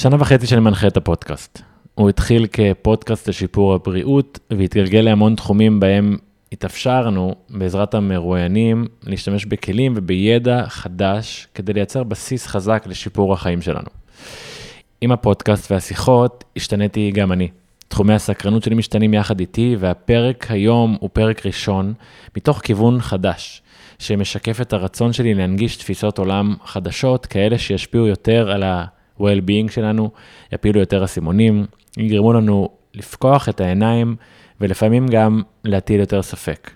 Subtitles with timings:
[0.00, 1.62] שנה וחצי שאני מנחה את הפודקאסט.
[1.94, 6.16] הוא התחיל כפודקאסט לשיפור הבריאות, והתגלגל להמון תחומים בהם
[6.52, 13.88] התאפשרנו, בעזרת המרואיינים, להשתמש בכלים ובידע חדש כדי לייצר בסיס חזק לשיפור החיים שלנו.
[15.00, 17.48] עם הפודקאסט והשיחות, השתניתי גם אני.
[17.88, 21.94] תחומי הסקרנות שלי משתנים יחד איתי, והפרק היום הוא פרק ראשון,
[22.36, 23.62] מתוך כיוון חדש,
[23.98, 28.62] שמשקף את הרצון שלי להנגיש תפיסות עולם חדשות, כאלה שישפיעו יותר על
[29.28, 30.10] ה-well-being שלנו,
[30.52, 31.66] יפילו יותר אסימונים,
[31.96, 34.16] יגרמו לנו לפקוח את העיניים
[34.60, 36.70] ולפעמים גם להטיל יותר ספק.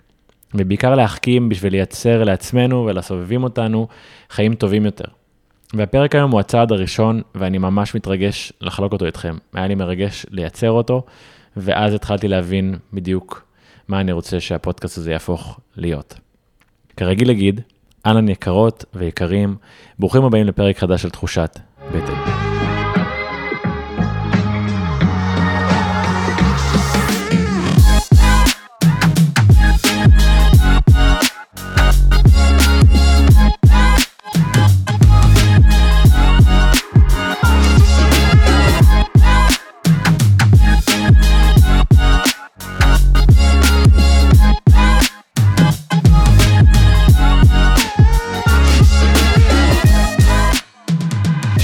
[0.53, 3.87] ובעיקר להחכים בשביל לייצר לעצמנו ולסובבים אותנו
[4.29, 5.05] חיים טובים יותר.
[5.73, 9.37] והפרק היום הוא הצעד הראשון, ואני ממש מתרגש לחלוק אותו איתכם.
[9.53, 11.03] היה לי מרגש לייצר אותו,
[11.57, 13.45] ואז התחלתי להבין בדיוק
[13.87, 16.19] מה אני רוצה שהפודקאסט הזה יהפוך להיות.
[16.97, 17.61] כרגיל אגיד,
[18.05, 19.55] אהלן יקרות ויקרים,
[19.99, 21.59] ברוכים הבאים לפרק חדש של תחושת
[21.91, 22.54] בטן.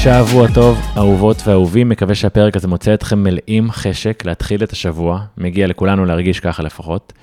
[0.04, 5.68] שבוע טוב, אהובות ואהובים, מקווה שהפרק הזה מוצא אתכם מלאים חשק להתחיל את השבוע, מגיע
[5.68, 7.14] לכולנו להרגיש ככה לפחות.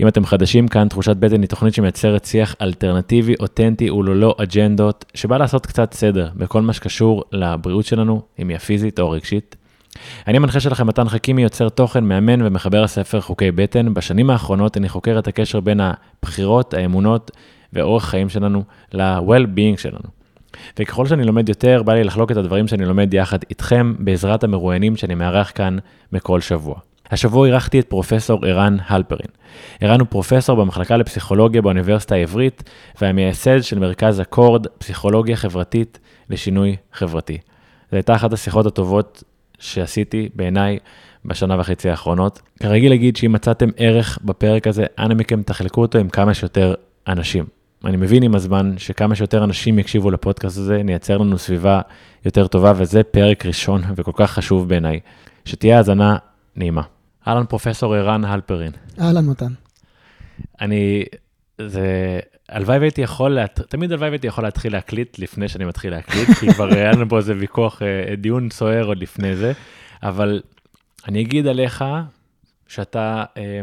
[0.00, 5.36] אם אתם חדשים כאן, תחושת בטן היא תוכנית שמייצרת שיח אלטרנטיבי, אותנטי וללא אג'נדות, שבא
[5.36, 9.56] לעשות קצת סדר בכל מה שקשור לבריאות שלנו, אם היא הפיזית או רגשית.
[10.26, 13.94] אני המנחה שלכם מתן חכימי, יוצר תוכן, מאמן ומחבר הספר חוקי בטן.
[13.94, 17.30] בשנים האחרונות אני חוקר את הקשר בין הבחירות, האמונות
[17.72, 18.62] ואורח חיים שלנו
[18.92, 20.13] ל-well-being שלנו.
[20.78, 24.96] וככל שאני לומד יותר, בא לי לחלוק את הדברים שאני לומד יחד איתכם, בעזרת המרואיינים
[24.96, 25.76] שאני מארח כאן
[26.12, 26.74] בכל שבוע.
[27.10, 29.28] השבוע אירחתי את פרופסור ערן הלפרין.
[29.80, 32.70] ערן הוא פרופסור במחלקה לפסיכולוגיה באוניברסיטה העברית,
[33.00, 35.98] והמייסד של מרכז אקורד, פסיכולוגיה חברתית
[36.30, 37.38] לשינוי חברתי.
[37.90, 39.22] זו הייתה אחת השיחות הטובות
[39.58, 40.78] שעשיתי בעיניי
[41.24, 42.42] בשנה וחצי האחרונות.
[42.62, 46.74] כרגיל להגיד שאם מצאתם ערך בפרק הזה, אנא מכם תחלקו אותו עם כמה שיותר
[47.08, 47.53] אנשים.
[47.86, 51.80] אני מבין עם הזמן שכמה שיותר אנשים יקשיבו לפודקאסט הזה, נייצר לנו סביבה
[52.24, 55.00] יותר טובה, וזה פרק ראשון וכל כך חשוב בעיניי.
[55.44, 56.16] שתהיה האזנה
[56.56, 56.82] נעימה.
[57.28, 58.72] אהלן פרופסור ערן הלפרין.
[59.00, 59.52] אהלן מתן.
[60.60, 61.04] אני,
[61.60, 63.60] זה, הלוואי והייתי יכול, להת...
[63.60, 67.18] תמיד הלוואי והייתי יכול להתחיל להקליט לפני שאני מתחיל להקליט, כי כבר היה לנו פה
[67.18, 69.52] איזה ויכוח, אה, דיון סוער עוד לפני זה,
[70.02, 70.42] אבל
[71.08, 71.84] אני אגיד עליך
[72.68, 73.60] שאתה אה,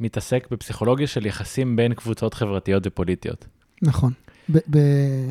[0.00, 3.46] מתעסק בפסיכולוגיה של יחסים בין קבוצות חברתיות ופוליטיות.
[3.84, 4.12] נכון.
[4.48, 5.30] ב- ב-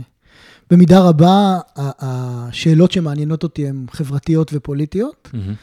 [0.71, 5.53] במידה רבה, השאלות שמעניינות אותי הן חברתיות ופוליטיות, mm-hmm.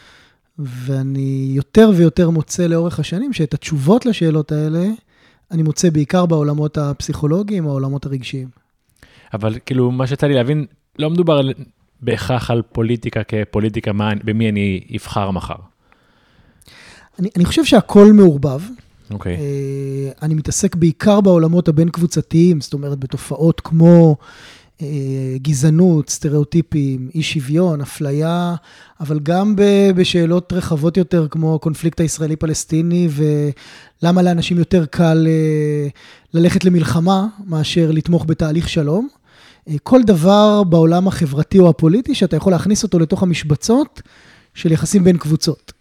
[0.59, 4.87] ואני יותר ויותר מוצא לאורך השנים שאת התשובות לשאלות האלה,
[5.51, 8.49] אני מוצא בעיקר בעולמות הפסיכולוגיים, העולמות הרגשיים.
[9.35, 10.67] אבל כאילו, מה שיצא לי להבין,
[10.99, 11.53] לא מדובר על,
[12.01, 15.55] בהכרח על פוליטיקה כפוליטיקה, מה, במי אני אבחר מחר.
[17.19, 18.61] אני, אני חושב שהכל מעורבב.
[19.11, 19.37] אוקיי.
[19.37, 19.39] Okay.
[19.39, 24.17] אה, אני מתעסק בעיקר בעולמות הבין-קבוצתיים, זאת אומרת, בתופעות כמו
[24.83, 28.55] אה, גזענות, סטריאוטיפים, אי שוויון, אפליה,
[29.01, 29.55] אבל גם
[29.97, 35.89] בשאלות רחבות יותר, כמו הקונפליקט הישראלי-פלסטיני, ולמה לאנשים יותר קל אה,
[36.35, 39.09] ללכת למלחמה מאשר לתמוך בתהליך שלום.
[39.83, 44.03] כל דבר בעולם החברתי או הפוליטי שאתה יכול להכניס אותו לתוך המשבצות
[44.55, 45.73] של יחסים בין קבוצות.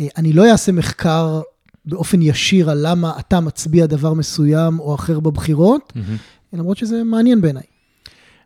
[0.00, 1.40] אני לא אעשה מחקר
[1.84, 6.56] באופן ישיר על למה אתה מצביע דבר מסוים או אחר בבחירות, mm-hmm.
[6.56, 7.62] למרות שזה מעניין בעיניי.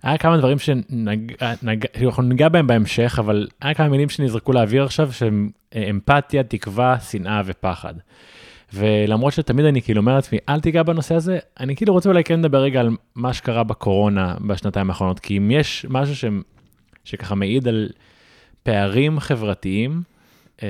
[0.02, 5.50] היה כמה דברים שאנחנו ניגע בהם בהמשך, אבל היה כמה מילים שנזרקו לאוויר עכשיו, שהם
[5.74, 7.94] אה, אמפתיה, תקווה, שנאה ופחד.
[8.74, 12.38] ולמרות שתמיד אני כאילו אומר לעצמי, אל תיגע בנושא הזה, אני כאילו רוצה אולי כן
[12.40, 16.24] לדבר רגע על מה שקרה בקורונה בשנתיים האחרונות, כי אם יש משהו ש...
[17.04, 17.88] שככה מעיד על
[18.62, 20.02] פערים חברתיים,
[20.62, 20.66] אמ,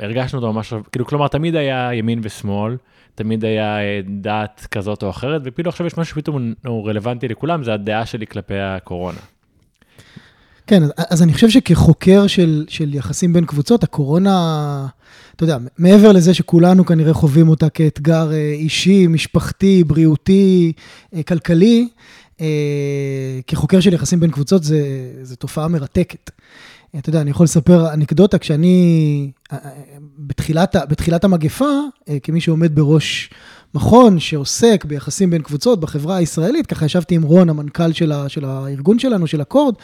[0.00, 2.76] הרגשנו אותו ממש, כאילו, כלומר, תמיד היה ימין ושמאל,
[3.14, 7.64] תמיד היה אה, דת כזאת או אחרת, ופתאום עכשיו יש משהו שפתאום הוא רלוונטי לכולם,
[7.64, 9.18] זה הדעה שלי כלפי הקורונה.
[10.66, 14.86] כן, אז אני חושב שכחוקר של, של יחסים בין קבוצות, הקורונה,
[15.36, 20.72] אתה יודע, מעבר לזה שכולנו כנראה חווים אותה כאתגר אה, אישי, משפחתי, בריאותי,
[21.14, 21.88] אה, כלכלי,
[23.46, 24.62] כחוקר של יחסים בין קבוצות,
[25.22, 26.30] זו תופעה מרתקת.
[26.98, 29.30] אתה יודע, אני יכול לספר אנקדוטה, כשאני,
[30.18, 31.70] בתחילת, בתחילת המגפה,
[32.22, 33.30] כמי שעומד בראש
[33.74, 38.44] מכון שעוסק ביחסים בין קבוצות בחברה הישראלית, ככה ישבתי עם רון, המנכ"ל של, ה, של
[38.44, 39.74] הארגון שלנו, של אקורד,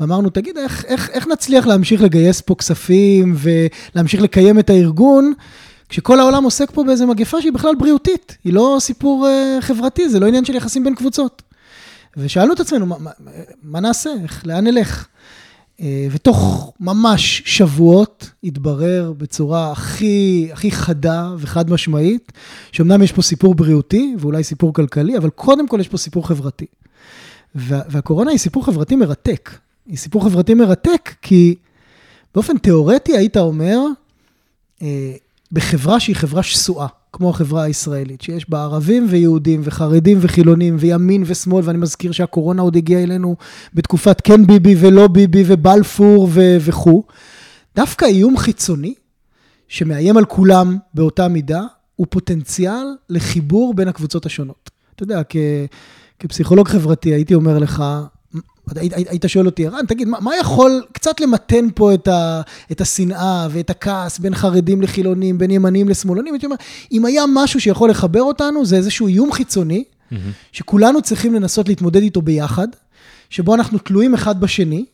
[0.00, 5.32] ואמרנו, תגיד, איך, איך, איך נצליח להמשיך לגייס פה כספים ולהמשיך לקיים את הארגון?
[5.88, 10.20] כשכל העולם עוסק פה באיזה מגפה שהיא בכלל בריאותית, היא לא סיפור uh, חברתי, זה
[10.20, 11.42] לא עניין של יחסים בין קבוצות.
[12.16, 13.10] ושאלנו את עצמנו, מה, מה,
[13.62, 15.06] מה נעשה, איך, לאן נלך?
[15.80, 22.32] Uh, ותוך ממש שבועות התברר בצורה הכי, הכי חדה וחד משמעית,
[22.72, 26.66] שאומנם יש פה סיפור בריאותי ואולי סיפור כלכלי, אבל קודם כל יש פה סיפור חברתי.
[27.54, 29.50] וה, והקורונה היא סיפור חברתי מרתק.
[29.86, 31.54] היא סיפור חברתי מרתק כי
[32.34, 33.78] באופן תיאורטי היית אומר,
[34.78, 34.82] uh,
[35.52, 41.62] בחברה שהיא חברה שסועה, כמו החברה הישראלית, שיש בה ערבים ויהודים וחרדים וחילונים וימין ושמאל,
[41.64, 43.36] ואני מזכיר שהקורונה עוד הגיעה אלינו
[43.74, 47.02] בתקופת כן ביבי ולא ביבי ובלפור ו- וכו',
[47.76, 48.94] דווקא איום חיצוני,
[49.68, 51.62] שמאיים על כולם באותה מידה,
[51.96, 54.70] הוא פוטנציאל לחיבור בין הקבוצות השונות.
[54.94, 55.36] אתה יודע, כ-
[56.18, 57.84] כפסיכולוג חברתי הייתי אומר לך,
[58.76, 62.40] היית שואל אותי, ערן, תגיד, מה, יכול קצת למתן פה את, ה,
[62.72, 66.34] את השנאה ואת הכעס בין חרדים לחילונים, בין ימנים לשמאלנים?
[66.34, 66.56] הייתי אומר,
[66.92, 70.16] אם היה משהו שיכול לחבר אותנו, זה איזשהו איום חיצוני, mm-hmm.
[70.52, 72.68] שכולנו צריכים לנסות להתמודד איתו ביחד,
[73.30, 74.84] שבו אנחנו תלויים אחד בשני,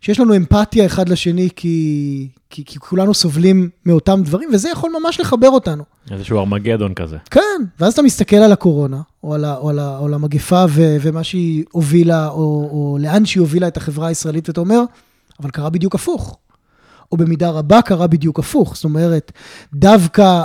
[0.00, 5.20] שיש לנו אמפתיה אחד לשני כי, כי, כי כולנו סובלים מאותם דברים, וזה יכול ממש
[5.20, 5.84] לחבר אותנו.
[6.10, 7.16] איזשהו ארמגדון כזה.
[7.30, 10.64] כן, ואז אתה מסתכל על הקורונה, או על, ה, או על, ה, או על המגפה
[10.68, 14.80] ו, ומה שהיא הובילה, או, או לאן שהיא הובילה את החברה הישראלית, ואתה אומר,
[15.40, 16.36] אבל קרה בדיוק הפוך.
[17.12, 18.74] או במידה רבה קרה בדיוק הפוך.
[18.74, 19.32] זאת אומרת,
[19.74, 20.42] דווקא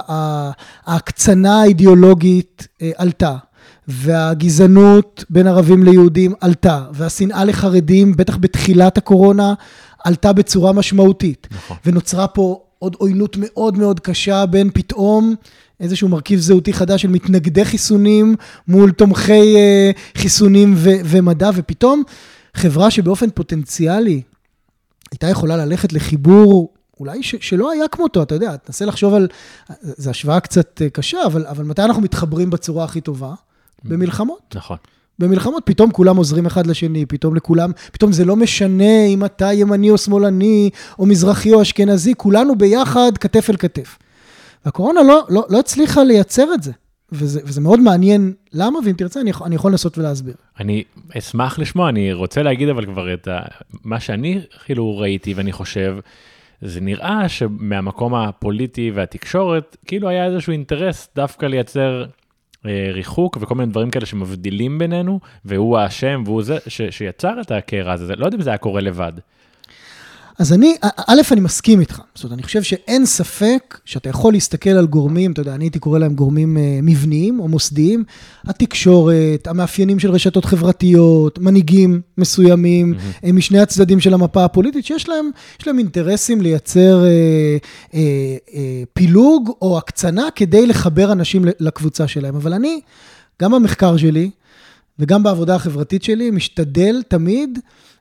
[0.85, 3.35] ההקצנה האידיאולוגית אה, עלתה.
[3.87, 9.53] והגזענות בין ערבים ליהודים עלתה, והשנאה לחרדים, בטח בתחילת הקורונה,
[10.03, 11.47] עלתה בצורה משמעותית.
[11.51, 11.77] נכון.
[11.85, 15.35] ונוצרה פה עוד עוינות מאוד מאוד קשה בין פתאום
[15.79, 18.35] איזשהו מרכיב זהותי חדש של מתנגדי חיסונים
[18.67, 22.03] מול תומכי uh, חיסונים ו- ומדע, ופתאום
[22.53, 24.21] חברה שבאופן פוטנציאלי
[25.11, 29.27] הייתה יכולה ללכת לחיבור אולי ש- שלא היה כמותו, אתה יודע, תנסה לחשוב על,
[29.81, 33.33] זו השוואה קצת אה, קשה, אבל, אבל מתי אנחנו מתחברים בצורה הכי טובה?
[33.87, 34.55] במלחמות.
[34.55, 34.77] נכון.
[35.19, 39.89] במלחמות פתאום כולם עוזרים אחד לשני, פתאום לכולם, פתאום זה לא משנה אם אתה ימני
[39.89, 43.97] או שמאלני, או מזרחי או אשכנזי, כולנו ביחד, כתף אל כתף.
[44.65, 46.71] והקורונה לא, לא, לא הצליחה לייצר את זה.
[47.11, 50.33] וזה, וזה מאוד מעניין למה, ואם תרצה, אני, אני יכול לנסות ולהסביר.
[50.59, 50.83] אני
[51.17, 53.39] אשמח לשמוע, אני רוצה להגיד אבל כבר את ה,
[53.83, 55.97] מה שאני כאילו ראיתי ואני חושב,
[56.61, 62.05] זה נראה שמהמקום הפוליטי והתקשורת, כאילו היה איזשהו אינטרס דווקא לייצר
[62.93, 67.91] ריחוק וכל מיני דברים כאלה שמבדילים בינינו, והוא האשם והוא זה ש, שיצר את הקרע
[67.91, 69.13] הזה, לא יודע אם זה היה קורה לבד.
[70.39, 70.75] אז אני,
[71.07, 72.01] א', אני מסכים איתך.
[72.15, 75.79] זאת אומרת, אני חושב שאין ספק שאתה יכול להסתכל על גורמים, אתה יודע, אני הייתי
[75.79, 78.03] קורא להם גורמים אה, מבניים או מוסדיים,
[78.47, 83.31] התקשורת, המאפיינים של רשתות חברתיות, מנהיגים מסוימים, mm-hmm.
[83.31, 85.29] משני הצדדים של המפה הפוליטית, שיש להם,
[85.67, 87.09] להם אינטרסים לייצר אה,
[87.93, 87.99] אה,
[88.53, 92.35] אה, פילוג או הקצנה כדי לחבר אנשים לקבוצה שלהם.
[92.35, 92.79] אבל אני,
[93.41, 94.29] גם במחקר שלי
[94.99, 97.59] וגם בעבודה החברתית שלי, משתדל תמיד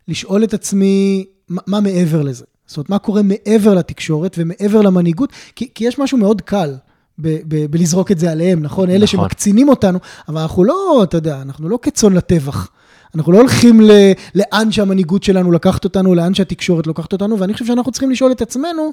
[0.08, 2.44] לשאול את עצמי, מה מעבר לזה?
[2.66, 5.32] זאת אומרת, מה קורה מעבר לתקשורת ומעבר למנהיגות?
[5.56, 6.74] כי, כי יש משהו מאוד קל
[7.18, 8.90] ב, ב, בלזרוק את זה עליהם, נכון?
[8.90, 9.06] אלה נכון.
[9.06, 9.98] שמקצינים אותנו,
[10.28, 12.68] אבל אנחנו לא, אתה יודע, אנחנו לא כצאן לטבח.
[13.14, 13.90] אנחנו לא הולכים ל,
[14.34, 18.42] לאן שהמנהיגות שלנו לקחת אותנו, לאן שהתקשורת לוקחת אותנו, ואני חושב שאנחנו צריכים לשאול את
[18.42, 18.92] עצמנו,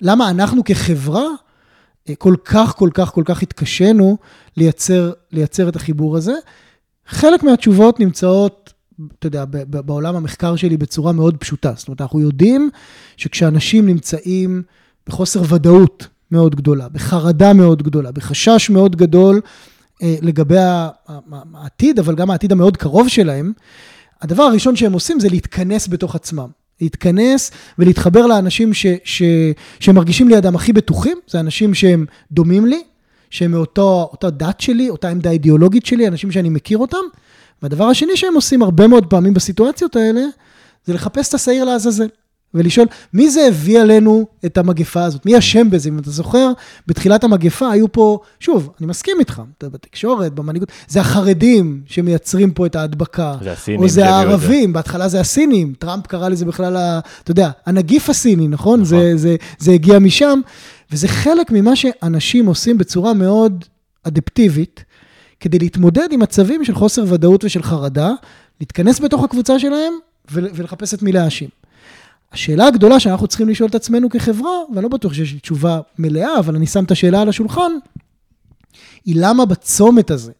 [0.00, 1.24] למה אנחנו כחברה
[2.08, 4.16] אה, כל כך, כל כך, כל כך התקשינו
[4.56, 6.34] לייצר, לייצר את החיבור הזה.
[7.06, 8.72] חלק מהתשובות נמצאות
[9.18, 11.72] אתה יודע, בעולם המחקר שלי בצורה מאוד פשוטה.
[11.76, 12.70] זאת אומרת, אנחנו יודעים
[13.16, 14.62] שכשאנשים נמצאים
[15.06, 19.40] בחוסר ודאות מאוד גדולה, בחרדה מאוד גדולה, בחשש מאוד גדול
[20.02, 20.58] אה, לגבי
[21.54, 23.52] העתיד, אבל גם העתיד המאוד קרוב שלהם,
[24.22, 26.48] הדבר הראשון שהם עושים זה להתכנס בתוך עצמם.
[26.80, 29.22] להתכנס ולהתחבר לאנשים ש, ש,
[29.80, 32.82] שמרגישים לידם הכי בטוחים, זה אנשים שהם דומים לי,
[33.30, 36.96] שהם מאותה דת שלי, אותה עמדה אידיאולוגית שלי, אנשים שאני מכיר אותם,
[37.62, 40.22] והדבר השני שהם עושים הרבה מאוד פעמים בסיטואציות האלה,
[40.84, 42.08] זה לחפש את השעיר לעזאזל.
[42.54, 45.26] ולשאול, מי זה הביא עלינו את המגפה הזאת?
[45.26, 45.88] מי אשם בזה?
[45.88, 46.52] אם אתה זוכר,
[46.86, 52.76] בתחילת המגפה היו פה, שוב, אני מסכים איתך, בתקשורת, במנהיגות, זה החרדים שמייצרים פה את
[52.76, 53.34] ההדבקה.
[53.42, 53.80] זה הסינים.
[53.80, 56.76] או זה הערבים, בהתחלה זה הסינים, טראמפ קרא לזה בכלל,
[57.22, 58.80] אתה יודע, הנגיף הסיני, נכון?
[58.80, 58.84] נכון.
[58.84, 60.40] זה, זה, זה הגיע משם,
[60.92, 63.64] וזה חלק ממה שאנשים עושים בצורה מאוד
[64.04, 64.84] אדפטיבית,
[65.40, 68.10] כדי להתמודד עם מצבים של חוסר ודאות ושל חרדה,
[68.60, 69.92] להתכנס בתוך הקבוצה שלהם
[70.30, 71.48] ולחפש את מי להאשים.
[72.32, 76.38] השאלה הגדולה שאנחנו צריכים לשאול את עצמנו כחברה, ואני לא בטוח שיש לי תשובה מלאה,
[76.38, 77.72] אבל אני שם את השאלה על השולחן,
[79.04, 80.32] היא למה בצומת הזה,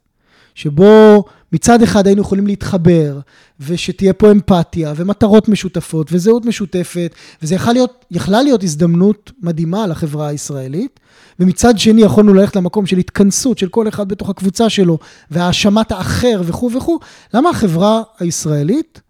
[0.55, 3.21] שבו מצד אחד היינו יכולים להתחבר,
[3.61, 10.29] ושתהיה פה אמפתיה, ומטרות משותפות, וזהות משותפת, וזה יכלה להיות, יכלה להיות הזדמנות מדהימה לחברה
[10.29, 11.01] הישראלית,
[11.41, 14.99] ומצד שני יכולנו ללכת למקום של התכנסות של כל אחד בתוך הקבוצה שלו,
[15.31, 16.99] והאשמת האחר וכו' וכו',
[17.35, 19.01] למה החברה הישראלית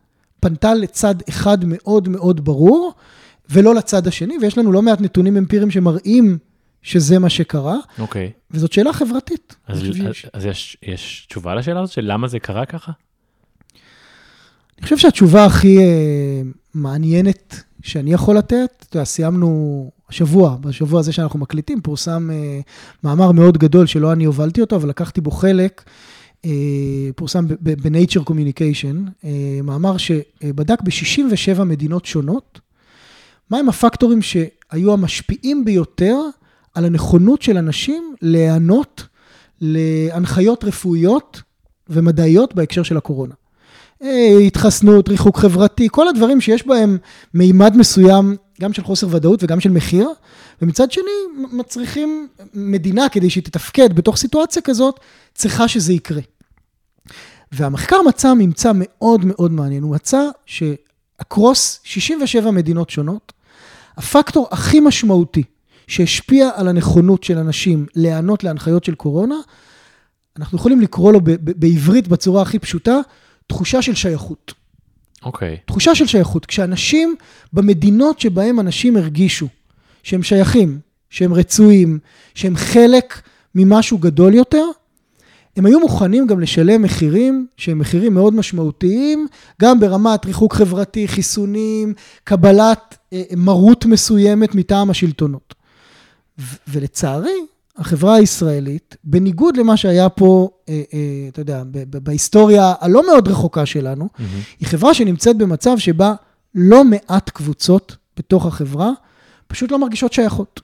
[0.40, 2.92] פנתה לצד אחד מאוד מאוד ברור,
[3.50, 6.38] ולא לצד השני, ויש לנו לא מעט נתונים אמפיריים שמראים
[6.82, 8.32] שזה מה שקרה, אוקיי.
[8.50, 9.56] וזאת שאלה חברתית.
[9.66, 12.92] אז, אז, אז יש, יש תשובה לשאלה הזאת של למה זה קרה ככה?
[14.78, 16.42] אני חושב שהתשובה הכי אה,
[16.74, 22.60] מעניינת שאני יכול לתת, אתה יודע, סיימנו השבוע, בשבוע הזה שאנחנו מקליטים, פורסם אה,
[23.04, 25.84] מאמר מאוד גדול שלא אני הובלתי אותו, אבל לקחתי בו חלק,
[26.44, 26.50] אה,
[27.16, 32.60] פורסם ב-Nature Communication, אה, מאמר שבדק ב-67 מדינות שונות,
[33.50, 36.16] מהם הפקטורים שהיו המשפיעים ביותר
[36.74, 39.06] על הנכונות של אנשים להיענות
[39.60, 41.42] להנחיות רפואיות
[41.88, 43.34] ומדעיות בהקשר של הקורונה.
[44.02, 46.98] אה, התחסנות, ריחוק חברתי, כל הדברים שיש בהם
[47.34, 50.08] מימד מסוים, גם של חוסר ודאות וגם של מחיר,
[50.62, 55.00] ומצד שני מצריכים מדינה כדי שהיא תתפקד בתוך סיטואציה כזאת,
[55.34, 56.20] צריכה שזה יקרה.
[57.52, 63.32] והמחקר מצא ממצא מאוד מאוד מעניין, הוא מצא שאקרוס 67 מדינות שונות,
[63.96, 65.42] הפקטור הכי משמעותי
[65.88, 69.36] שהשפיע על הנכונות של אנשים להיענות להנחיות של קורונה,
[70.38, 73.00] אנחנו יכולים לקרוא לו בעברית בצורה הכי פשוטה,
[73.46, 74.54] תחושה של שייכות.
[75.22, 75.56] אוקיי.
[75.66, 76.46] תחושה של שייכות.
[76.46, 77.16] כשאנשים,
[77.52, 79.48] במדינות שבהם אנשים הרגישו
[80.02, 80.78] שהם שייכים,
[81.10, 81.98] שהם רצויים,
[82.34, 83.22] שהם חלק
[83.54, 84.64] ממשהו גדול יותר,
[85.56, 89.26] הם היו מוכנים גם לשלם מחירים שהם מחירים מאוד משמעותיים,
[89.62, 95.54] גם ברמת ריחוק חברתי, חיסונים, קבלת אה, מרות מסוימת מטעם השלטונות.
[96.68, 97.46] ולצערי,
[97.78, 101.62] החברה הישראלית, בניגוד למה שהיה פה, אה, אה, אתה יודע,
[102.02, 104.30] בהיסטוריה הלא מאוד רחוקה שלנו, מהמם.
[104.60, 106.14] היא חברה שנמצאת במצב שבה
[106.54, 108.90] לא מעט קבוצות בתוך החברה
[109.46, 110.60] פשוט לא מרגישות שייכות.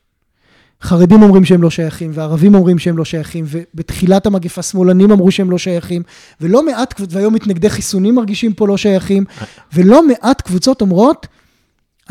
[0.83, 5.51] חרדים אומרים שהם לא שייכים, וערבים אומרים שהם לא שייכים, ובתחילת המגפה שמאלנים אמרו שהם
[5.51, 6.03] לא שייכים,
[6.41, 9.25] ולא מעט קבוצות, והיום מתנגדי חיסונים מרגישים פה לא שייכים,
[9.73, 11.27] ולא מעט קבוצות אומרות,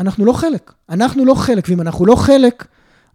[0.00, 2.64] אנחנו לא חלק, אנחנו לא חלק, ואם אנחנו לא חלק,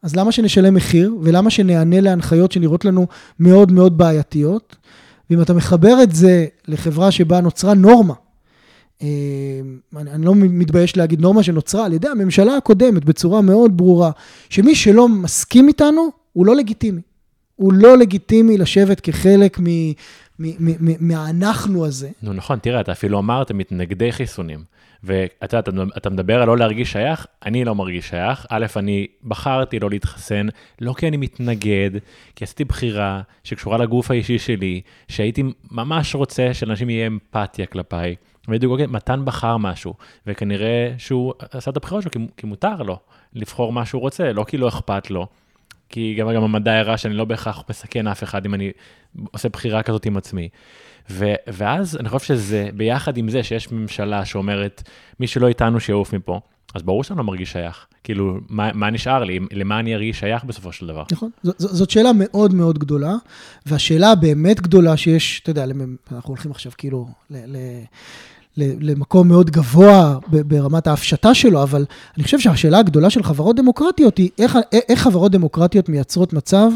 [0.01, 3.07] אז למה שנשלם מחיר, ולמה שנענה להנחיות שנראות לנו
[3.39, 4.75] מאוד מאוד בעייתיות?
[5.29, 8.13] ואם אתה מחבר את זה לחברה שבה נוצרה נורמה,
[9.01, 9.07] אה,
[9.97, 14.11] אני, לא מתבייש להגיד נורמה שנוצרה על ידי הממשלה הקודמת בצורה מאוד ברורה,
[14.49, 17.01] שמי שלא מסכים איתנו, הוא לא לגיטימי.
[17.55, 19.59] הוא לא לגיטימי לשבת כחלק
[20.99, 22.09] מהאנחנו הזה.
[22.23, 24.59] נו נכון, תראה, אתה אפילו אמרת מתנגדי חיסונים.
[25.03, 28.45] ואתה יודע, אתה, מדבר על לא להרגיש שייך, אני לא מרגיש שייך.
[28.49, 30.47] א', אני בחרתי לא להתחסן,
[30.81, 31.91] לא כי אני מתנגד,
[32.35, 38.15] כי עשיתי בחירה שקשורה לגוף האישי שלי, שהייתי ממש רוצה שלאנשים יהיה אמפתיה כלפיי.
[38.47, 39.93] ובדיוק, אוקיי, מתן בחר משהו,
[40.27, 42.99] וכנראה שהוא עשה את הבחירה שלו כי מותר לו
[43.33, 45.27] לבחור מה שהוא רוצה, לא כי לא אכפת לו.
[45.89, 48.71] כי גם, גם המדע הראה שאני לא בהכרח מסכן אף אחד אם אני
[49.31, 50.49] עושה בחירה כזאת עם עצמי.
[51.09, 54.83] ו, ואז אני חושב שזה, ביחד עם זה שיש ממשלה שאומרת,
[55.19, 56.39] מי שלא איתנו שיעוף מפה,
[56.75, 57.85] אז ברור שאני לא מרגיש שייך.
[58.03, 59.39] כאילו, מה, מה נשאר לי?
[59.51, 61.03] למה אני ארגיש שייך בסופו של דבר?
[61.11, 61.29] נכון.
[61.43, 63.15] ז, ז, זאת שאלה מאוד מאוד גדולה,
[63.65, 65.63] והשאלה הבאמת גדולה שיש, אתה יודע,
[66.11, 67.57] אנחנו הולכים עכשיו כאילו ל, ל,
[68.57, 71.85] ל, למקום מאוד גבוה ברמת ההפשטה שלו, אבל
[72.17, 74.57] אני חושב שהשאלה הגדולה של חברות דמוקרטיות היא איך,
[74.89, 76.69] איך חברות דמוקרטיות מייצרות מצב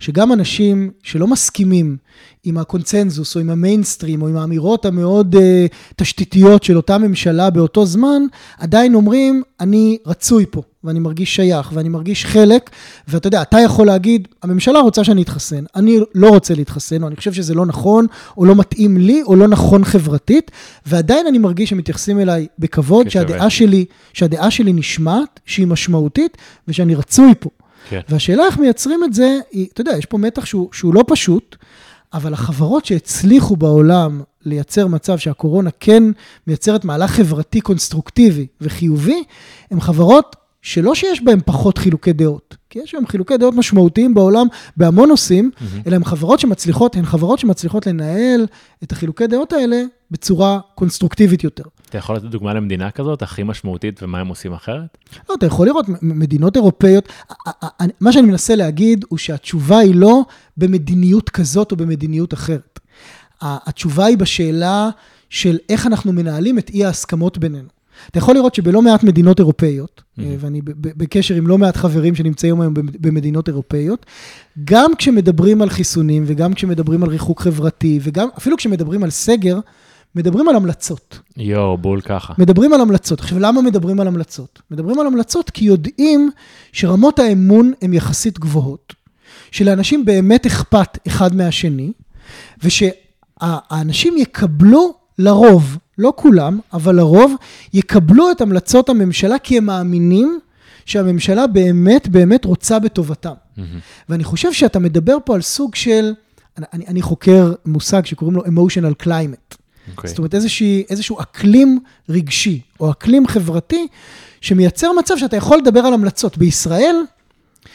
[0.00, 1.96] שגם אנשים שלא מסכימים
[2.44, 5.38] עם הקונצנזוס או עם המיינסטרים או עם האמירות המאוד uh,
[5.96, 8.22] תשתיתיות של אותה ממשלה באותו זמן,
[8.58, 10.62] עדיין אומרים, אני רצוי פה.
[10.84, 12.70] ואני מרגיש שייך, ואני מרגיש חלק,
[13.08, 17.16] ואתה יודע, אתה יכול להגיד, הממשלה רוצה שאני אתחסן, אני לא רוצה להתחסן, או אני
[17.16, 18.06] חושב שזה לא נכון,
[18.36, 20.50] או לא מתאים לי, או לא נכון חברתית,
[20.86, 23.08] ועדיין אני מרגיש שמתייחסים אליי בכבוד.
[23.08, 26.36] שהדעה שלי, שהדעה שלי נשמעת, שהיא משמעותית,
[26.68, 27.50] ושאני רצוי פה.
[27.88, 28.00] כן.
[28.08, 31.56] והשאלה איך מייצרים את זה, היא, אתה יודע, יש פה מתח שהוא, שהוא לא פשוט,
[32.14, 36.02] אבל החברות שהצליחו בעולם לייצר מצב שהקורונה כן
[36.46, 39.22] מייצרת מהלך חברתי קונסטרוקטיבי וחיובי,
[39.70, 44.46] הן חברות שלא שיש בהן פחות חילוקי דעות, כי יש בהן חילוקי דעות משמעותיים בעולם
[44.76, 45.50] בהמון נושאים,
[45.86, 48.46] אלא הן חברות שמצליחות, הן חברות שמצליחות לנהל
[48.82, 51.64] את החילוקי דעות האלה בצורה קונסטרוקטיבית יותר.
[51.94, 54.98] אתה יכול לתת דוגמה למדינה כזאת, הכי משמעותית, ומה הם עושים אחרת?
[55.28, 57.08] לא, אתה יכול לראות מדינות אירופאיות,
[58.00, 60.22] מה שאני מנסה להגיד הוא שהתשובה היא לא
[60.56, 62.80] במדיניות כזאת או במדיניות אחרת.
[63.42, 64.90] התשובה היא בשאלה
[65.30, 67.68] של איך אנחנו מנהלים את אי ההסכמות בינינו.
[68.10, 70.22] אתה יכול לראות שבלא מעט מדינות אירופאיות, mm-hmm.
[70.38, 74.06] ואני בקשר עם לא מעט חברים שנמצאים היום במדינות אירופאיות,
[74.64, 79.58] גם כשמדברים על חיסונים וגם כשמדברים על ריחוק חברתי, וגם אפילו כשמדברים על סגר,
[80.14, 81.18] מדברים על המלצות.
[81.36, 82.34] יואו, בול ככה.
[82.38, 83.20] מדברים על המלצות.
[83.20, 84.62] עכשיו, למה מדברים על המלצות?
[84.70, 86.30] מדברים על המלצות כי יודעים
[86.72, 88.94] שרמות האמון הן יחסית גבוהות,
[89.50, 91.92] שלאנשים באמת אכפת אחד מהשני,
[92.62, 97.34] ושהאנשים יקבלו לרוב, לא כולם, אבל לרוב,
[97.72, 100.38] יקבלו את המלצות הממשלה כי הם מאמינים
[100.86, 103.32] שהממשלה באמת באמת רוצה בטובתם.
[103.32, 103.60] Mm-hmm.
[104.08, 106.12] ואני חושב שאתה מדבר פה על סוג של,
[106.72, 109.63] אני, אני חוקר מושג שקוראים לו emotional climate.
[109.86, 109.90] Okay.
[109.90, 110.08] אוקיי.
[110.08, 113.86] זאת אומרת, איזושהי, איזשהו אקלים רגשי או אקלים חברתי
[114.40, 116.38] שמייצר מצב שאתה יכול לדבר על המלצות.
[116.38, 116.96] בישראל,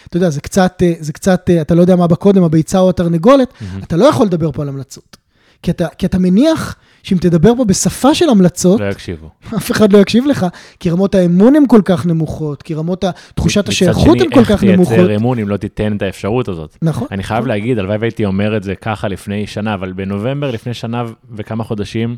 [0.08, 3.84] אתה יודע, זה קצת, זה קצת, אתה לא יודע מה בקודם, הביצה או התרנגולת, mm-hmm.
[3.84, 5.18] אתה לא יכול לדבר פה על המלצות.
[5.64, 9.30] כי אתה, כי אתה מניח שאם תדבר פה בשפה של המלצות, לא יקשיבו.
[9.58, 10.46] אף אחד לא יקשיב לך,
[10.80, 13.04] כי רמות האמון הן כל כך נמוכות, כי רמות
[13.36, 14.80] תחושת השייכות הן כל כך נמוכות.
[14.80, 16.78] מצד שני, איך תייצר אמון אם לא תיתן את האפשרות הזאת?
[16.82, 17.08] נכון.
[17.12, 17.50] אני חייב נכון.
[17.50, 22.18] להגיד, הלוואי והייתי אומר את זה ככה לפני שנה, אבל בנובמבר, לפני שנה וכמה חודשים,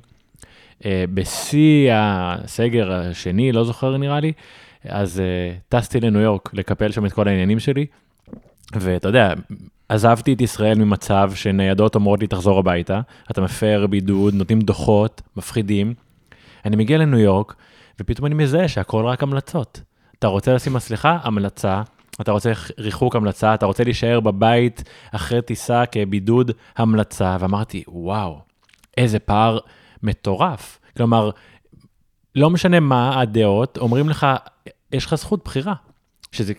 [0.86, 4.32] אה, בשיא הסגר השני, לא זוכר נראה לי,
[4.86, 7.86] אז אה, טסתי לניו יורק לקפל שם את כל העניינים שלי,
[8.74, 9.34] ואתה יודע,
[9.92, 15.94] עזבתי את ישראל ממצב שניידות אומרות לי תחזור הביתה, אתה מפר בידוד, נותנים דוחות, מפחידים.
[16.66, 17.56] אני מגיע לניו יורק,
[18.00, 19.82] ופתאום אני מזהה שהכל רק המלצות.
[20.20, 21.18] אתה רוצה לשים מסכה?
[21.24, 21.82] המלצה.
[22.22, 27.38] אתה רוצה ריחוק המלצה, אתה רוצה להישאר בבית אחרי טיסה כבידוד, המלצה.
[27.40, 28.40] ואמרתי, וואו,
[28.98, 29.60] איזה פער
[30.04, 30.80] מטורף.
[30.98, 31.30] כלומר,
[32.36, 34.28] לא משנה מה הדעות, אומרים לך,
[34.92, 35.74] יש לך זכות בחירה.
[36.32, 36.54] שזה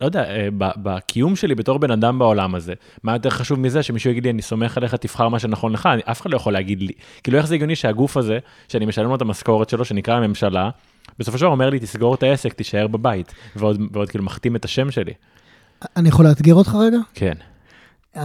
[0.00, 4.10] לא יודע, אה, בקיום שלי בתור בן אדם בעולם הזה, מה יותר חשוב מזה שמישהו
[4.10, 6.82] יגיד לי, אני סומך עליך, תבחר מה שנכון לך, אני, אף אחד לא יכול להגיד
[6.82, 6.92] לי.
[7.22, 10.70] כאילו, איך זה הגיוני שהגוף הזה, שאני משלם לו את המשכורת שלו, שנקרא הממשלה,
[11.18, 14.64] בסופו של דבר אומר לי, תסגור את העסק, תישאר בבית, ועוד, ועוד כאילו מחתים את
[14.64, 15.12] השם שלי.
[15.96, 16.98] אני יכול לאתגר אותך רגע?
[17.14, 17.34] כן.
[18.16, 18.24] אה,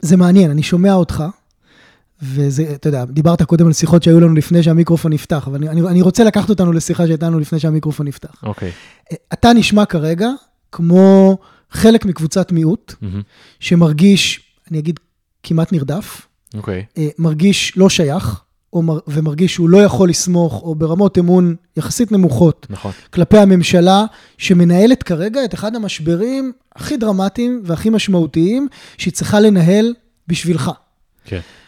[0.00, 1.24] זה מעניין, אני שומע אותך,
[2.22, 5.80] וזה, אתה יודע, דיברת קודם על שיחות שהיו לנו לפני שהמיקרופון נפתח, אבל אני, אני,
[5.80, 8.42] אני רוצה לקחת אותנו לשיחה שהייתה לנו לפני שהמיקרופון נפתח.
[8.42, 8.70] אוקיי.
[8.70, 9.16] Okay.
[9.32, 10.28] אתה נשמע כרגע
[10.72, 11.38] כמו
[11.70, 13.22] חלק מקבוצת מיעוט, mm-hmm.
[13.60, 14.40] שמרגיש,
[14.70, 15.00] אני אגיד,
[15.42, 16.26] כמעט נרדף.
[16.54, 16.84] אוקיי.
[16.98, 17.00] Okay.
[17.18, 18.40] מרגיש לא שייך,
[18.74, 22.92] מר, ומרגיש שהוא לא יכול לסמוך, או ברמות אמון יחסית נמוכות, נכון.
[23.12, 24.04] כלפי הממשלה,
[24.38, 28.68] שמנהלת כרגע את אחד המשברים הכי דרמטיים והכי משמעותיים
[28.98, 29.94] שהיא צריכה לנהל
[30.28, 30.70] בשבילך.
[31.24, 31.38] כן.
[31.38, 31.59] Okay.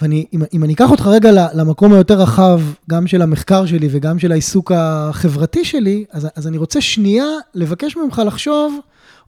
[0.00, 4.18] ואני, אם, אם אני אקח אותך רגע למקום היותר רחב, גם של המחקר שלי וגם
[4.18, 8.78] של העיסוק החברתי שלי, אז, אז אני רוצה שנייה לבקש ממך לחשוב,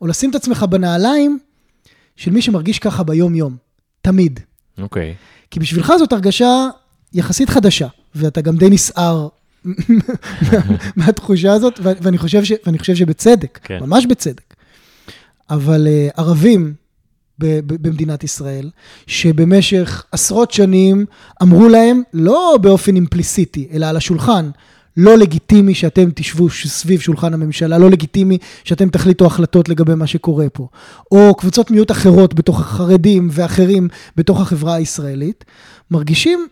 [0.02, 1.38] או לשים את עצמך בנעליים
[2.16, 3.56] של מי שמרגיש ככה ביום-יום,
[4.02, 4.40] תמיד.
[4.78, 5.14] אוקיי.
[5.16, 5.50] Okay.
[5.50, 6.68] כי בשבילך זאת הרגשה
[7.12, 9.28] יחסית חדשה, ואתה גם די נסער
[10.96, 13.78] מהתחושה הזאת, ואני חושב, ש, ואני חושב שבצדק, כן.
[13.80, 14.54] ממש בצדק.
[15.50, 16.74] אבל uh, ערבים,
[17.38, 18.70] במדינת ישראל,
[19.06, 21.06] שבמשך עשרות שנים
[21.42, 24.50] אמרו להם, לא באופן אימפליסיטי, אלא על השולחן,
[24.96, 30.48] לא לגיטימי שאתם תשבו סביב שולחן הממשלה, לא לגיטימי שאתם תחליטו החלטות לגבי מה שקורה
[30.52, 30.68] פה.
[31.12, 35.44] או קבוצות מיעוט אחרות בתוך החרדים ואחרים בתוך החברה הישראלית,
[35.90, 36.46] מרגישים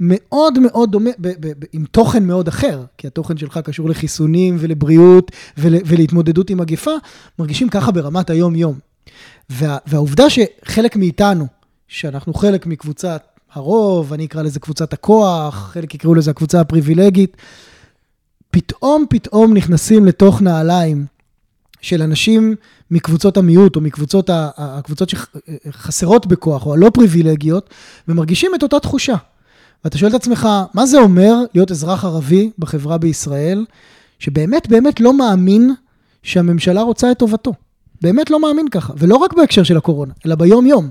[0.00, 1.10] מאוד מאוד דומה,
[1.72, 6.90] עם תוכן מאוד אחר, כי התוכן שלך קשור לחיסונים ולבריאות ול, ולהתמודדות עם מגפה,
[7.38, 8.78] מרגישים ככה ברמת היום-יום.
[9.50, 11.46] וה, והעובדה שחלק מאיתנו,
[11.88, 17.36] שאנחנו חלק מקבוצת הרוב, אני אקרא לזה קבוצת הכוח, חלק יקראו לזה הקבוצה הפריבילגית,
[18.50, 21.06] פתאום פתאום נכנסים לתוך נעליים
[21.80, 22.54] של אנשים
[22.90, 27.70] מקבוצות המיעוט או מקבוצות הקבוצות שחסרות בכוח או הלא פריבילגיות,
[28.08, 29.14] ומרגישים את אותה תחושה.
[29.84, 33.64] ואתה שואל את עצמך, מה זה אומר להיות אזרח ערבי בחברה בישראל,
[34.18, 35.74] שבאמת באמת לא מאמין
[36.22, 37.52] שהממשלה רוצה את טובתו?
[38.04, 40.90] באמת לא מאמין ככה, ולא רק בהקשר של הקורונה, אלא ביום-יום.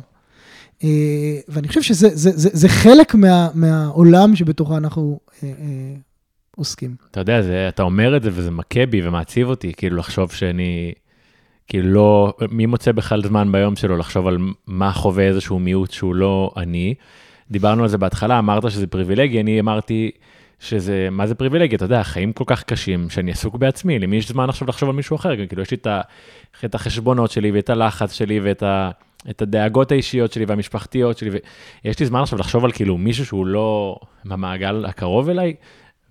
[0.83, 5.95] אה, ואני חושב שזה זה, זה, זה חלק מה, מהעולם שבתוכו אנחנו אה, אה,
[6.55, 6.95] עוסקים.
[7.11, 10.93] אתה יודע, זה, אתה אומר את זה וזה מכה בי ומעציב אותי, כאילו לחשוב שאני,
[11.67, 16.15] כאילו לא, מי מוצא בכלל זמן ביום שלו לחשוב על מה חווה איזשהו מיעוט שהוא
[16.15, 16.93] לא אני.
[17.51, 20.11] דיברנו על זה בהתחלה, אמרת שזה פריבילגי, אני אמרתי,
[20.63, 24.27] שזה, מה זה פריבילגיה, אתה יודע, החיים כל כך קשים, שאני עסוק בעצמי, למי יש
[24.27, 26.01] זמן עכשיו לחשוב על מישהו אחר, כאילו יש לי את, ה,
[26.65, 28.89] את החשבונות שלי ואת הלחץ שלי ואת ה,
[29.29, 31.29] את הדאגות האישיות שלי והמשפחתיות שלי,
[31.85, 35.53] ויש לי זמן עכשיו לחשוב על כאילו מישהו שהוא לא במעגל הקרוב אליי,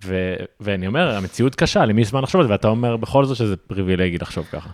[0.05, 3.37] ו, ואני אומר, המציאות קשה, למי יש זמן לחשוב על זה, ואתה אומר בכל זאת
[3.37, 4.69] שזה פריבילגי לחשוב ככה.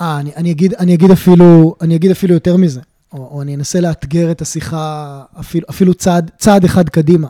[0.00, 2.80] אה, אני, אני, אגיד, אני, אגיד אפילו, אני אגיד אפילו יותר מזה,
[3.12, 7.28] או, או אני אנסה לאתגר את השיחה אפילו, אפילו צעד, צעד אחד קדימה.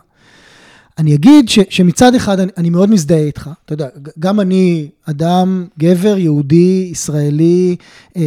[0.97, 3.87] אני אגיד ש, שמצד אחד אני, אני מאוד מזדהה איתך, אתה יודע,
[4.19, 7.75] גם אני אדם, גבר, יהודי, ישראלי
[8.17, 8.21] אה,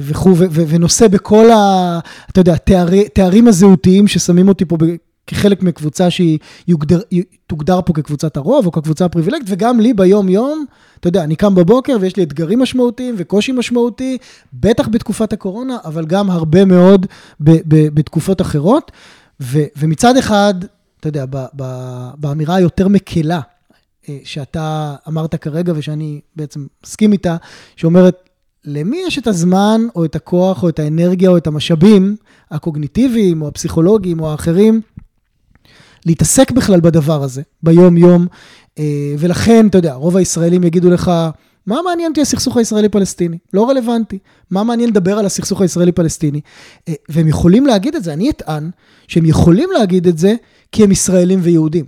[0.00, 1.98] וכו', ונושא בכל ה...
[2.30, 4.84] אתה יודע, תארי, תארים הזהותיים ששמים אותי פה ב,
[5.26, 7.00] כחלק מקבוצה שהיא יוגדר,
[7.46, 10.64] תוגדר פה כקבוצת הרוב או כקבוצה הפריבילגית, וגם לי ביום-יום,
[11.00, 14.18] אתה יודע, אני קם בבוקר ויש לי אתגרים משמעותיים וקושי משמעותי,
[14.52, 17.06] בטח בתקופת הקורונה, אבל גם הרבה מאוד
[17.40, 18.90] ב, ב, בתקופות אחרות.
[19.40, 20.54] ו, ומצד אחד,
[21.00, 21.64] אתה יודע, ב, ב,
[22.16, 23.40] באמירה היותר מקלה,
[24.08, 27.36] אה, שאתה אמרת כרגע ושאני בעצם מסכים איתה,
[27.76, 28.28] שאומרת,
[28.64, 32.16] למי יש את הזמן או את הכוח או את האנרגיה או את המשאבים
[32.50, 34.80] הקוגניטיביים או הפסיכולוגיים או האחרים
[36.06, 38.26] להתעסק בכלל בדבר הזה, ביום-יום.
[38.78, 41.10] אה, ולכן, אתה יודע, רוב הישראלים יגידו לך,
[41.66, 43.38] מה מעניין אותי הסכסוך הישראלי-פלסטיני?
[43.52, 44.18] לא רלוונטי.
[44.50, 46.40] מה מעניין לדבר על הסכסוך הישראלי-פלסטיני?
[46.88, 48.70] אה, והם יכולים להגיד את זה, אני אטען
[49.08, 50.34] שהם יכולים להגיד את זה
[50.72, 51.84] כי הם ישראלים ויהודים.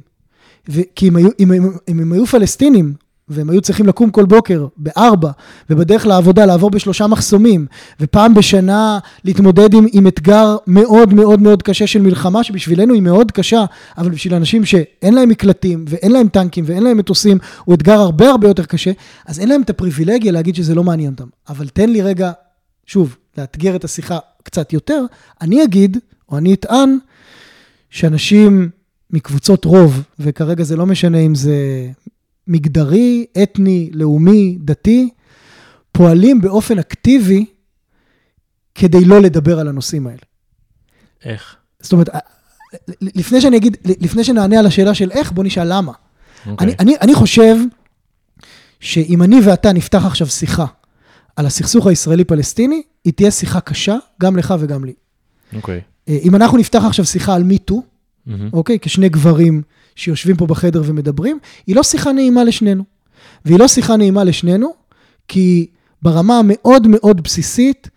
[0.96, 2.94] כי אם, היו, אם, אם, אם הם היו פלסטינים
[3.28, 5.30] והם היו צריכים לקום כל בוקר בארבע,
[5.70, 7.66] ובדרך לעבודה לעבור בשלושה מחסומים,
[8.00, 13.32] ופעם בשנה להתמודד עם, עם אתגר מאוד מאוד מאוד קשה של מלחמה, שבשבילנו היא מאוד
[13.32, 13.64] קשה,
[13.98, 18.30] אבל בשביל אנשים שאין להם מקלטים, ואין להם טנקים, ואין להם מטוסים, הוא אתגר הרבה
[18.30, 18.92] הרבה יותר קשה,
[19.26, 21.28] אז אין להם את הפריבילגיה להגיד שזה לא מעניין אותם.
[21.48, 22.32] אבל תן לי רגע,
[22.86, 25.04] שוב, לאתגר את השיחה קצת יותר,
[25.40, 26.98] אני אגיד, או אני אטען,
[27.92, 28.70] שאנשים
[29.10, 31.56] מקבוצות רוב, וכרגע זה לא משנה אם זה
[32.46, 35.10] מגדרי, אתני, לאומי, דתי,
[35.92, 37.46] פועלים באופן אקטיבי
[38.74, 40.22] כדי לא לדבר על הנושאים האלה.
[41.24, 41.56] איך?
[41.80, 42.08] זאת אומרת,
[43.00, 45.92] לפני שאני אגיד, לפני שנענה על השאלה של איך, בוא נשאל למה.
[45.92, 46.48] Okay.
[46.48, 46.66] אוקיי.
[46.66, 47.56] אני, אני, אני חושב
[48.80, 50.66] שאם אני ואתה נפתח עכשיו שיחה
[51.36, 54.92] על הסכסוך הישראלי-פלסטיני, היא תהיה שיחה קשה, גם לך וגם לי.
[55.52, 55.80] אוקיי.
[55.80, 55.91] Okay.
[56.08, 58.30] אם אנחנו נפתח עכשיו שיחה על מיטו, mm-hmm.
[58.52, 58.78] אוקיי?
[58.80, 59.62] כשני גברים
[59.96, 62.84] שיושבים פה בחדר ומדברים, היא לא שיחה נעימה לשנינו.
[63.44, 64.74] והיא לא שיחה נעימה לשנינו,
[65.28, 65.66] כי
[66.02, 67.90] ברמה המאוד מאוד בסיסית,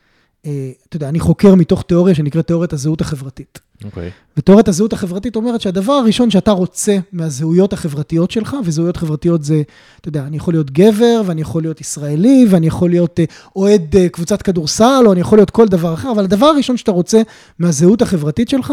[0.45, 3.59] אה, אתה יודע, אני חוקר מתוך תיאוריה שנקראת תיאוריית הזהות החברתית.
[3.83, 4.07] אוקיי.
[4.07, 4.11] Okay.
[4.37, 9.61] ותיאוריית הזהות החברתית אומרת שהדבר הראשון שאתה רוצה מהזהויות החברתיות שלך, וזהויות חברתיות זה,
[10.01, 13.95] אתה יודע, אני יכול להיות גבר, ואני יכול להיות ישראלי, ואני יכול להיות אה, אוהד
[13.95, 17.21] אה, קבוצת כדורסל, או אני יכול להיות כל דבר אחר, אבל הדבר הראשון שאתה רוצה
[17.59, 18.69] מהזהות החברתית שלך,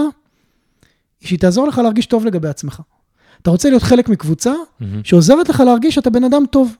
[1.20, 2.80] היא שהיא תעזור לך להרגיש טוב לגבי עצמך.
[3.42, 4.84] אתה רוצה להיות חלק מקבוצה mm-hmm.
[5.04, 6.76] שעוזרת לך להרגיש שאתה בן אדם טוב.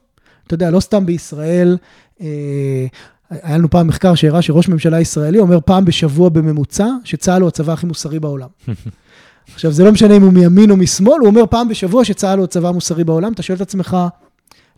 [0.47, 1.77] אתה יודע, לא סתם בישראל,
[2.21, 2.27] אה,
[3.41, 7.73] היה לנו פעם מחקר שהראה שראש ממשלה ישראלי אומר פעם בשבוע בממוצע, שצה"ל הוא הצבא
[7.73, 8.47] הכי מוסרי בעולם.
[9.53, 12.43] עכשיו, זה לא משנה אם הוא מימין או משמאל, הוא אומר פעם בשבוע שצה"ל הוא
[12.43, 13.97] הצבא המוסרי בעולם, אתה שואל את עצמך,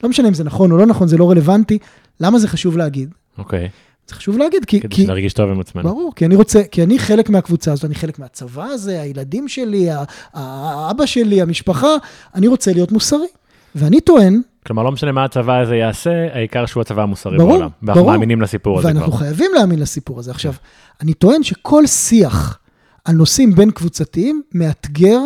[0.03, 1.77] לא משנה אם זה נכון או לא נכון, זה לא רלוונטי,
[2.19, 3.13] למה זה חשוב להגיד?
[3.37, 3.65] אוקיי.
[3.65, 3.69] Okay.
[4.07, 4.81] זה חשוב להגיד, כי...
[4.81, 5.89] כדי שנרגיש טוב עם עצמנו.
[5.89, 9.87] ברור, כי אני רוצה, כי אני חלק מהקבוצה הזאת, אני חלק מהצבא הזה, הילדים שלי,
[10.33, 11.95] האבא שלי, המשפחה,
[12.35, 13.27] אני רוצה להיות מוסרי.
[13.75, 14.41] ואני טוען...
[14.65, 17.69] כלומר, לא משנה מה הצבא הזה יעשה, העיקר שהוא הצבא המוסרי ברור, בעולם.
[17.83, 18.11] ואנחנו ברור.
[18.11, 19.11] מאמינים לסיפור הזה ואנחנו כבר.
[19.11, 20.31] ואנחנו חייבים להאמין לסיפור הזה.
[20.31, 20.53] עכשיו,
[21.01, 22.59] אני טוען שכל שיח
[23.05, 25.19] על נושאים בין קבוצתיים מאתגר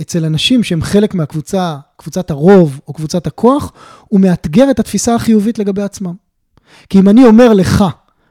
[0.00, 3.72] אצל אנשים שהם חלק מהקבוצה, קבוצת הרוב או קבוצת הכוח,
[4.08, 6.14] הוא מאתגר את התפיסה החיובית לגבי עצמם.
[6.88, 7.84] כי אם אני אומר לך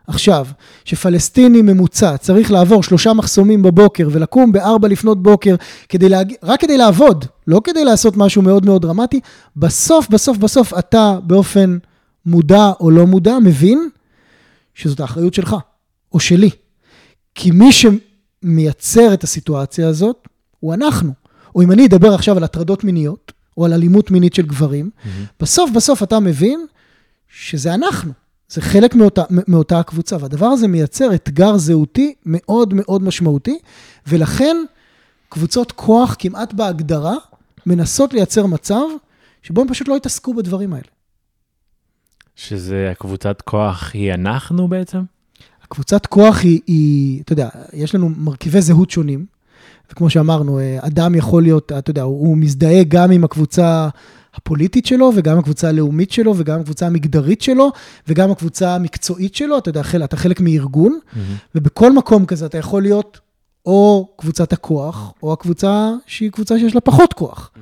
[0.07, 0.47] עכשיו,
[0.85, 5.55] שפלסטיני ממוצע צריך לעבור שלושה מחסומים בבוקר ולקום בארבע לפנות בוקר
[5.89, 6.33] כדי להג...
[6.43, 9.19] רק כדי לעבוד, לא כדי לעשות משהו מאוד מאוד דרמטי,
[9.55, 11.77] בסוף, בסוף, בסוף אתה באופן
[12.25, 13.89] מודע או לא מודע מבין
[14.73, 15.55] שזאת האחריות שלך,
[16.13, 16.49] או שלי.
[17.35, 20.27] כי מי שמייצר את הסיטואציה הזאת
[20.59, 21.11] הוא אנחנו.
[21.55, 25.09] או אם אני אדבר עכשיו על הטרדות מיניות, או על אלימות מינית של גברים, mm-hmm.
[25.39, 26.65] בסוף בסוף אתה מבין
[27.29, 28.11] שזה אנחנו.
[28.49, 33.59] זה חלק מאותה, מאותה הקבוצה, והדבר הזה מייצר אתגר זהותי מאוד מאוד משמעותי,
[34.07, 34.57] ולכן
[35.29, 37.15] קבוצות כוח כמעט בהגדרה
[37.65, 38.85] מנסות לייצר מצב
[39.43, 40.87] שבו הם פשוט לא יתעסקו בדברים האלה.
[42.35, 45.01] שזה הקבוצת כוח היא אנחנו בעצם?
[45.63, 49.25] הקבוצת כוח היא, היא, אתה יודע, יש לנו מרכיבי זהות שונים,
[49.91, 53.89] וכמו שאמרנו, אדם יכול להיות, אתה יודע, הוא מזדהה גם עם הקבוצה
[54.35, 57.71] הפוליטית שלו, וגם הקבוצה הלאומית שלו, וגם הקבוצה המגדרית שלו,
[58.07, 61.19] וגם הקבוצה המקצועית שלו, אתה יודע, אתה חלק מארגון, mm-hmm.
[61.55, 63.19] ובכל מקום כזה אתה יכול להיות
[63.65, 67.51] או קבוצת הכוח, או הקבוצה שהיא קבוצה שיש לה פחות כוח.
[67.53, 67.59] Mm-hmm.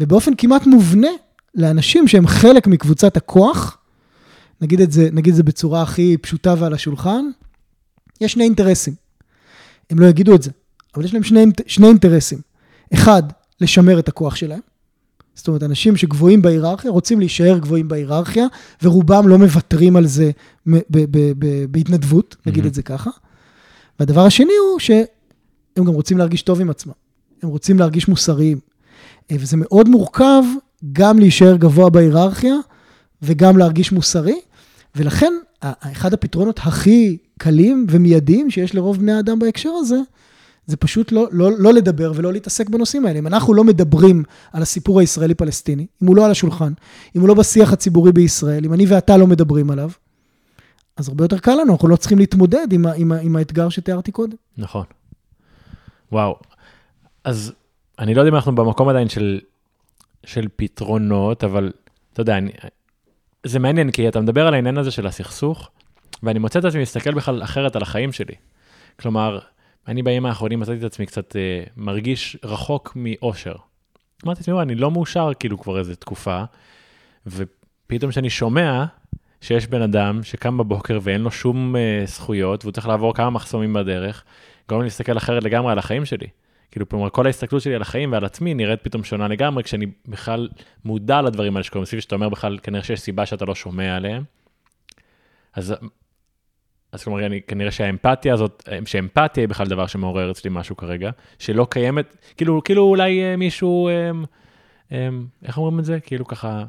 [0.00, 1.08] ובאופן כמעט מובנה,
[1.54, 3.78] לאנשים שהם חלק מקבוצת הכוח,
[4.60, 7.24] נגיד את זה, נגיד את זה בצורה הכי פשוטה ועל השולחן,
[8.20, 8.94] יש שני אינטרסים.
[9.90, 10.50] הם לא יגידו את זה,
[10.94, 12.38] אבל יש להם שני, שני אינטרסים.
[12.94, 13.22] אחד,
[13.60, 14.60] לשמר את הכוח שלהם,
[15.34, 18.46] זאת אומרת, אנשים שגבוהים בהיררכיה רוצים להישאר גבוהים בהיררכיה,
[18.82, 20.30] ורובם לא מוותרים על זה
[21.70, 22.66] בהתנדבות, נגיד mm-hmm.
[22.66, 23.10] את זה ככה.
[24.00, 25.04] והדבר השני הוא שהם
[25.76, 26.92] גם רוצים להרגיש טוב עם עצמם.
[27.42, 28.58] הם רוצים להרגיש מוסריים.
[29.32, 30.42] וזה מאוד מורכב
[30.92, 32.54] גם להישאר גבוה בהיררכיה
[33.22, 34.40] וגם להרגיש מוסרי,
[34.96, 39.96] ולכן אחד הפתרונות הכי קלים ומיידיים שיש לרוב בני האדם בהקשר הזה,
[40.66, 43.18] זה פשוט לא, לא, לא לדבר ולא להתעסק בנושאים האלה.
[43.18, 46.72] אם אנחנו לא מדברים על הסיפור הישראלי-פלסטיני, אם הוא לא על השולחן,
[47.16, 49.90] אם הוא לא בשיח הציבורי בישראל, אם אני ואתה לא מדברים עליו,
[50.96, 54.36] אז הרבה יותר קל לנו, אנחנו לא צריכים להתמודד עם, עם, עם האתגר שתיארתי קודם.
[54.58, 54.84] נכון.
[56.12, 56.36] וואו.
[57.24, 57.52] אז
[57.98, 59.40] אני לא יודע אם אנחנו במקום עדיין של,
[60.24, 61.72] של פתרונות, אבל
[62.12, 62.50] אתה יודע, אני,
[63.46, 65.70] זה מעניין, כי אתה מדבר על העניין הזה של הסכסוך,
[66.22, 68.34] ואני מוצא את עצמי להסתכל בכלל אחרת על החיים שלי.
[69.00, 69.38] כלומר,
[69.88, 73.54] אני בימים האחרונים מצאתי את עצמי קצת אה, מרגיש רחוק מאושר.
[74.24, 76.42] אמרתי לעצמי, אני לא מאושר כאילו כבר איזה תקופה,
[77.26, 78.84] ופתאום כשאני שומע
[79.40, 83.72] שיש בן אדם שקם בבוקר ואין לו שום אה, זכויות, והוא צריך לעבור כמה מחסומים
[83.72, 84.24] בדרך,
[84.68, 86.26] גורם לי להסתכל אחרת לגמרי על החיים שלי.
[86.70, 90.48] כאילו, כלומר, כל ההסתכלות שלי על החיים ועל עצמי נראית פתאום שונה לגמרי, כשאני בכלל
[90.84, 94.24] מודע לדברים האלה שקורים סביבי, שאתה אומר בכלל, כנראה שיש סיבה שאתה לא שומע עליהם.
[95.54, 95.74] אז
[96.92, 101.66] אז כלומר, אני, כנראה שהאמפתיה הזאת, שאמפתיה היא בכלל דבר שמעורר אצלי משהו כרגע, שלא
[101.70, 104.10] קיימת, כאילו, כאילו אולי אה, מישהו, אה,
[104.92, 105.08] אה,
[105.44, 106.00] איך אומרים את זה?
[106.00, 106.64] כאילו ככה,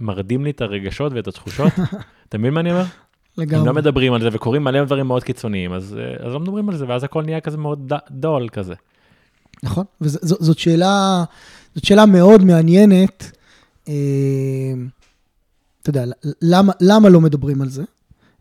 [0.00, 1.72] מרדים לי את הרגשות ואת התחושות.
[2.28, 2.84] אתה מבין מה אני אומר?
[3.38, 3.60] לגמרי.
[3.60, 6.76] הם לא מדברים על זה וקורים מלא דברים מאוד קיצוניים, אז, אז לא מדברים על
[6.76, 8.74] זה, ואז הכל נהיה כזה מאוד דול כזה.
[9.62, 11.24] נכון, וזאת שאלה,
[11.74, 13.30] זאת שאלה מאוד מעניינת.
[15.82, 16.04] אתה יודע,
[16.42, 17.82] למה, למה לא מדברים על זה?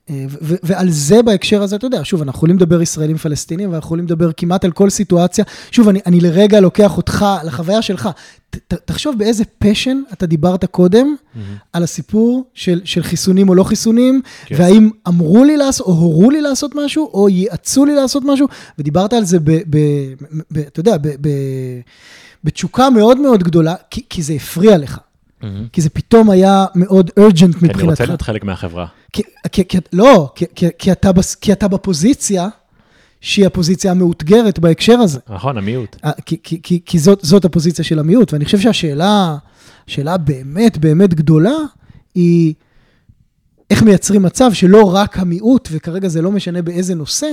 [0.09, 4.05] אה, ועל זה בהקשר הזה, אתה יודע, שוב, אנחנו יכולים לדבר ישראלים פלסטינים, ואנחנו יכולים
[4.05, 5.45] לדבר כמעט על כל סיטואציה.
[5.71, 8.09] שוב, אני, אני לרגע לוקח אותך לחוויה שלך.
[8.49, 11.39] ת, ת, תחשוב באיזה פשן אתה דיברת קודם mm-hmm.
[11.73, 14.55] על הסיפור של, של חיסונים או לא חיסונים, כן.
[14.59, 18.47] והאם אמרו לי לעשות, או הורו לי לעשות משהו, או ייעצו לי לעשות משהו,
[18.79, 19.77] ודיברת על זה, ב, ב,
[20.51, 21.29] ב, אתה יודע, ב, ב,
[22.43, 24.99] בתשוקה מאוד מאוד גדולה, כי, כי זה הפריע לך.
[25.43, 25.69] Mm-hmm.
[25.73, 27.79] כי זה פתאום היה מאוד urgent מבחינתך.
[27.79, 28.85] אני רוצה להיות חלק מהחברה.
[29.13, 32.47] כי, כי, כי, לא, כי, כי, כי, אתה, כי אתה בפוזיציה
[33.21, 35.19] שהיא הפוזיציה המאותגרת בהקשר הזה.
[35.29, 35.95] נכון, המיעוט.
[36.05, 39.37] אה, כי, כי, כי, כי זאת, זאת הפוזיציה של המיעוט, ואני חושב שהשאלה,
[39.87, 41.55] שאלה באמת באמת גדולה,
[42.15, 42.53] היא
[43.69, 47.29] איך מייצרים מצב שלא רק המיעוט, וכרגע זה לא משנה באיזה נושא,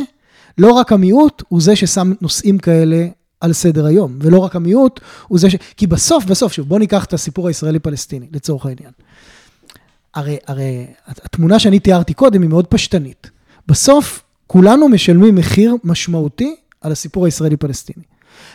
[0.59, 3.07] לא רק המיעוט הוא זה ששם נושאים כאלה
[3.41, 5.57] על סדר היום, ולא רק המיעוט, הוא זה ש...
[5.77, 8.91] כי בסוף, בסוף, שוב, בוא ניקח את הסיפור הישראלי-פלסטיני, לצורך העניין.
[10.15, 13.31] הרי, הרי התמונה שאני תיארתי קודם היא מאוד פשטנית.
[13.67, 18.05] בסוף, כולנו משלמים מחיר משמעותי על הסיפור הישראלי-פלסטיני.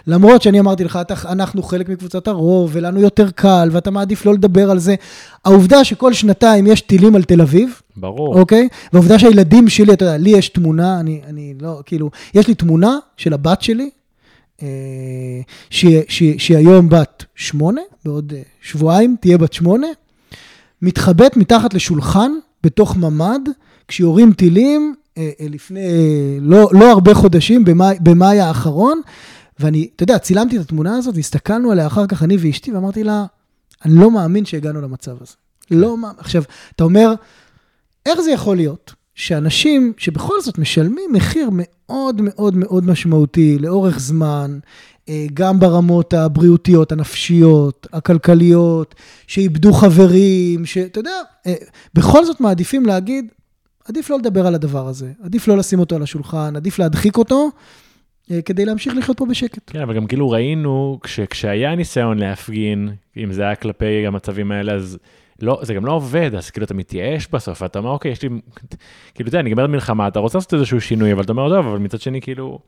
[0.08, 4.72] למרות שאני אמרתי לך, אנחנו חלק מקבוצת הרוב, ולנו יותר קל, ואתה מעדיף לא לדבר
[4.72, 4.96] על זה.
[5.46, 8.40] העובדה שכל שנתיים יש טילים על תל אביב, ברור.
[8.40, 8.68] אוקיי?
[8.94, 12.98] והעובדה שהילדים שלי, אתה יודע, לי יש תמונה, אני, אני לא, כאילו, יש לי תמונה
[13.18, 13.90] של הבת שלי,
[15.70, 16.02] שהיא,
[16.38, 19.88] שהיא, היום בת שמונה, בעוד אה, שבועיים תהיה בת שמונה,
[20.82, 22.32] מתחבאת מתחת לשולחן
[22.64, 23.50] בתוך ממ"ד,
[23.88, 25.80] כשיורים טילים אה, לפני
[26.42, 29.02] לא, לא הרבה חודשים, במאי, במאי האחרון,
[29.60, 33.26] ואני, אתה יודע, צילמתי את התמונה הזאת והסתכלנו עליה אחר כך, אני ואשתי, ואמרתי לה,
[33.86, 35.34] אני לא מאמין שהגענו למצב הזה.
[35.72, 36.20] לא מאמין.
[36.20, 36.44] עכשיו,
[36.76, 37.14] אתה אומר,
[38.06, 44.60] איך זה יכול להיות שאנשים שבכל זאת משלמים מחיר מאוד מאוד מאוד משמעותי לאורך זמן,
[45.10, 48.96] אה, גם ברמות הבריאותיות, הנפשיות, הכלכליות,
[49.28, 51.16] שאיבדו חברים, שאתה יודע,
[51.48, 51.54] אה,
[51.94, 53.26] בכל זאת מעדיפים להגיד,
[53.86, 57.50] עדיף לא לדבר על הדבר הזה, עדיף לא לשים אותו על השולחן, עדיף להדחיק אותו.
[58.32, 59.62] אה, כדי להמשיך לחיות פה בשקט.
[59.68, 64.74] כן, אבל גם כאילו ראינו, כש, כשהיה ניסיון להפגין, אם זה היה כלפי המצבים האלה,
[64.74, 64.98] אז
[65.42, 68.30] לא, זה גם לא עובד, אז כאילו אתה מתייאש בסוף, ואתה אומר, אוקיי, יש לי,
[69.14, 71.78] כאילו, אתה יודע, נגמרת מלחמה, אתה רוצה לעשות איזשהו שינוי, אבל אתה אומר, טוב, אבל
[71.78, 72.60] מצד שני, כאילו,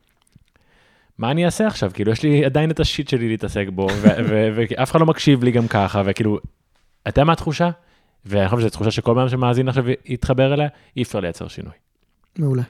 [1.18, 1.90] מה אני אעשה עכשיו?
[1.94, 3.86] כאילו, יש לי עדיין את השיט שלי להתעסק בו,
[4.54, 6.38] ואף אחד לא מקשיב לי גם ככה, וכאילו,
[7.02, 7.70] אתה יודע מה התחושה?
[8.26, 11.72] ואני חושב שזו תחושה שכל פעם שמאזין עכשיו יתחבר אליה, אי אפשר לייצר שינוי.
[12.38, 12.62] מעולה.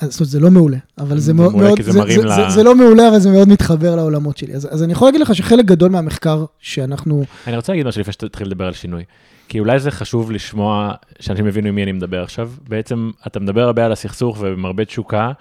[0.00, 2.34] זאת אומרת, זה לא מעולה, אבל זה, מאוד, זה, זה, זה, לה...
[2.34, 4.54] זה, זה לא מעולה, אבל זה מאוד מתחבר לעולמות שלי.
[4.54, 7.24] אז, אז אני יכול להגיד לך שחלק גדול מהמחקר שאנחנו...
[7.46, 9.04] אני רוצה להגיד משהו לפני שתתחיל לדבר על שינוי.
[9.48, 12.50] כי אולי זה חשוב לשמוע, שאנשים יבינו עם מי אני מדבר עכשיו.
[12.68, 15.32] בעצם, אתה מדבר הרבה על הסכסוך ומרבה תשוקה,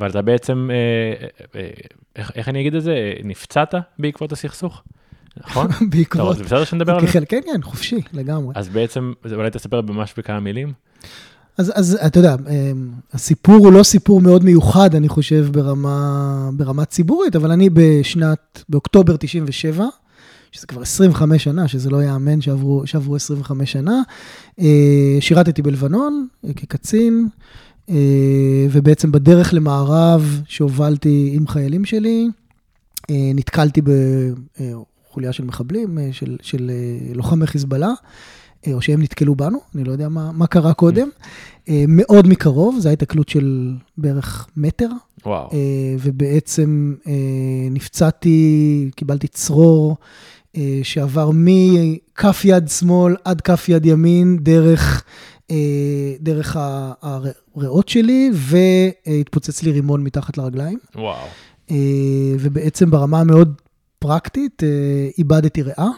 [0.00, 1.68] אבל אתה בעצם, אה, אה, אה,
[2.16, 4.82] איך, איך אני אגיד את זה, נפצעת בעקבות הסכסוך?
[5.36, 5.66] נכון?
[5.90, 6.36] בעקבות.
[6.36, 7.26] זה בסדר שנדבר על זה?
[7.26, 8.52] כן, כן, חופשי, לגמרי.
[8.56, 10.72] אז בעצם, אולי תספר ממש בכמה מילים.
[11.58, 16.84] אז, אז אתה יודע, אמ, הסיפור הוא לא סיפור מאוד מיוחד, אני חושב, ברמה, ברמה
[16.84, 19.86] ציבורית, אבל אני בשנת, באוקטובר 97,
[20.52, 24.02] שזה כבר 25 שנה, שזה לא יאמן שעברו, שעברו 25 שנה,
[24.60, 27.28] אה, שירתתי בלבנון אה, כקצין,
[27.90, 32.28] אה, ובעצם בדרך למערב שהובלתי עם חיילים שלי,
[33.10, 33.80] נתקלתי
[35.10, 36.70] חוליה של מחבלים, של, של
[37.14, 37.92] לוחמי חיזבאללה,
[38.72, 41.08] או שהם נתקלו בנו, אני לא יודע מה, מה קרה קודם.
[41.68, 44.88] אה, מאוד מקרוב, זו הייתה תקלות של בערך מטר,
[45.26, 45.50] וואו.
[45.52, 45.58] אה,
[45.98, 47.12] ובעצם אה,
[47.70, 49.96] נפצעתי, קיבלתי צרור
[50.82, 55.04] שעבר מכף יד שמאל עד כף יד ימין, דרך,
[56.20, 56.56] דרך
[57.02, 60.78] הריאות שלי, והתפוצץ לי רימון מתחת לרגליים.
[60.94, 61.26] וואו.
[62.40, 63.60] ובעצם ברמה המאוד
[63.98, 64.62] פרקטית,
[65.18, 65.88] איבדתי ריאה,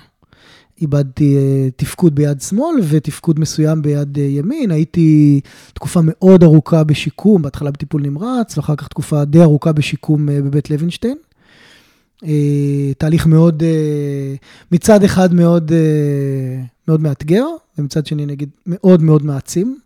[0.80, 4.70] איבדתי אה, תפקוד ביד שמאל ותפקוד מסוים ביד אה, ימין.
[4.70, 5.40] הייתי
[5.74, 10.70] תקופה מאוד ארוכה בשיקום, בהתחלה בטיפול נמרץ, ואחר כך תקופה די ארוכה בשיקום אה, בבית
[10.70, 11.16] לוינשטיין.
[12.98, 13.62] תהליך מאוד,
[14.72, 15.72] מצד אחד מאוד,
[16.88, 17.44] מאוד מאתגר,
[17.78, 19.78] ומצד שני נגיד מאוד מאוד מעצים.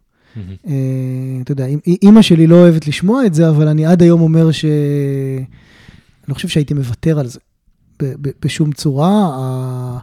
[1.42, 4.52] אתה יודע, אימ- אימא שלי לא אוהבת לשמוע את זה, אבל אני עד היום אומר
[4.52, 4.64] ש...
[4.64, 5.44] אני
[6.28, 7.38] לא חושב שהייתי מוותר על זה
[8.44, 9.98] בשום צורה.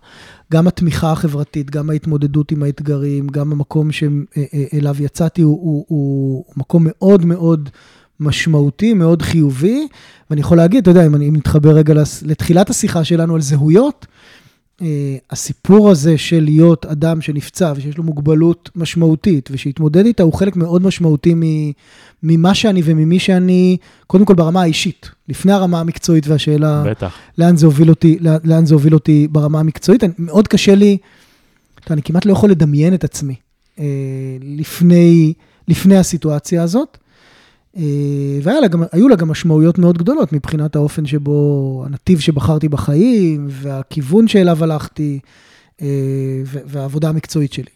[0.52, 6.88] גם התמיכה החברתית, גם ההתמודדות עם האתגרים, גם המקום שאליו יצאתי הוא, הוא, הוא מקום
[6.90, 7.70] מאוד מאוד
[8.20, 9.88] משמעותי, מאוד חיובי.
[10.30, 14.16] ואני יכול להגיד, אתה יודע, אם אני מתחבר רגע לתחילת השיחה שלנו על זהויות, אה,
[15.32, 20.82] הסיפור הזה של להיות אדם שנפצע ושיש לו מוגבלות משמעותית ושהתמודד איתה הוא חלק מאוד
[20.82, 21.34] משמעותי
[22.24, 27.16] ממה שאני וממי שאני, קודם כל ברמה האישית, לפני הרמה המקצועית והשאלה בטח.
[27.38, 30.04] לאן זה הוביל אותי, לאן- זה הוביל אותי ברמה המקצועית.
[30.04, 30.98] אני, מאוד קשה לי,
[31.92, 33.36] אני כמעט לא יכול לדמיין את עצמי
[33.80, 33.86] אה,
[34.42, 35.34] לפני,
[35.68, 36.98] לפני הסיטואציה הזאת.
[37.78, 43.48] אה, והיו לה, גם, לה גם משמעויות מאוד גדולות מבחינת האופן שבו, הנתיב שבחרתי בחיים,
[43.50, 45.20] והכיוון שאליו הלכתי,
[45.82, 45.88] אה,
[46.46, 47.72] והעבודה המקצועית שלי.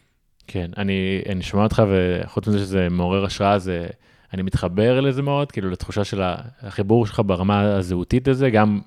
[0.47, 3.88] כן, אני, אני שומע אותך, וחוץ מזה שזה מעורר השראה, זה,
[4.33, 6.21] אני מתחבר לזה מאוד, כאילו לתחושה של
[6.62, 8.79] החיבור שלך ברמה הזהותית הזה, גם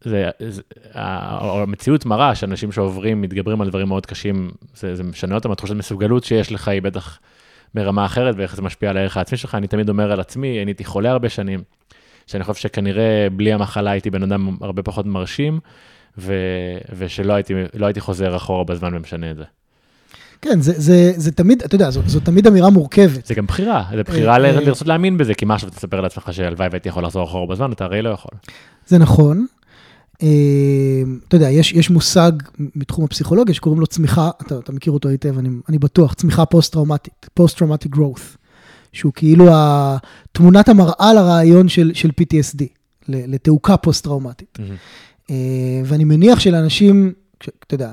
[0.00, 0.62] זה, זה,
[0.94, 6.24] המציאות מראה שאנשים שעוברים, מתגברים על דברים מאוד קשים, זה, זה משנה אותם, התחושת מסוגלות
[6.24, 7.18] שיש לך היא בטח
[7.74, 9.54] ברמה אחרת, ואיך זה משפיע על הערך העצמי שלך.
[9.54, 11.62] אני תמיד אומר על עצמי, אני הייתי חולה הרבה שנים,
[12.26, 15.60] שאני חושב שכנראה בלי המחלה הייתי בן אדם הרבה פחות מרשים,
[16.18, 16.34] ו,
[16.98, 19.44] ושלא הייתי, לא הייתי חוזר אחורה בזמן ומשנה את זה.
[20.42, 23.26] כן, זה, זה, זה תמיד, אתה יודע, זו, זו תמיד אמירה מורכבת.
[23.26, 24.60] זה גם בחירה, זה בחירה אה, אה.
[24.60, 27.84] לרצות להאמין בזה, כי מה עכשיו תספר לעצמך שהלוואי והייתי יכול לחזור אחורה בזמן, אתה
[27.84, 28.30] הרי לא יכול.
[28.86, 29.46] זה נכון.
[30.22, 35.08] אה, אתה יודע, יש, יש מושג מתחום הפסיכולוגיה שקוראים לו צמיחה, אתה, אתה מכיר אותו
[35.08, 38.36] היטב, אני, אני בטוח, צמיחה פוסט-טראומטית, post-traumatic growth,
[38.92, 39.46] שהוא כאילו
[40.32, 42.64] תמונת המראה לרעיון של, של PTSD,
[43.08, 44.58] לתעוקה פוסט-טראומטית.
[45.30, 45.34] אה,
[45.84, 47.90] ואני מניח שלאנשים, אתה יודע,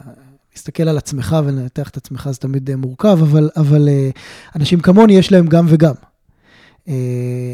[0.55, 3.89] להסתכל על עצמך ולנתח את עצמך זה תמיד אה, מורכב, אבל, אבל
[4.55, 5.93] אנשים כמוני יש להם גם וגם.
[6.89, 6.93] אה,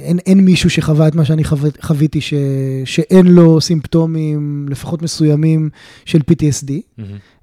[0.04, 1.56] אין, אין מישהו שחווה את מה שאני חו...
[1.82, 2.34] חוויתי, ש...
[2.86, 5.70] שאין לו סימפטומים, לפחות מסוימים,
[6.06, 6.72] של PTSD,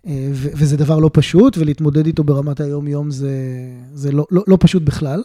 [0.07, 0.49] אה, ו...
[0.55, 3.33] וזה דבר לא פשוט, ולהתמודד איתו ברמת היום-יום זה,
[3.95, 5.23] זה לא, לא, לא פשוט בכלל.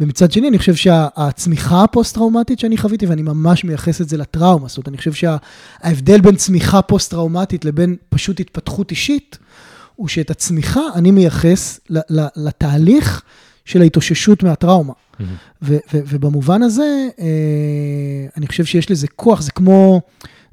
[0.00, 4.76] ומצד שני, אני חושב שהצמיחה הפוסט-טראומטית שאני חוויתי, ואני ממש מייחס את זה לטראומה, זאת
[4.76, 9.38] אומרת, אני חושב שההבדל בין צמיחה פוסט-טראומטית לבין פשוט התפתחות אישית,
[9.96, 13.22] הוא שאת הצמיחה אני מייחס ל- ל- לתהליך
[13.64, 14.92] של ההתאוששות מהטראומה.
[15.62, 17.26] ו- ו- ובמובן הזה, אה,
[18.36, 20.00] אני חושב שיש לזה כוח, זה כמו,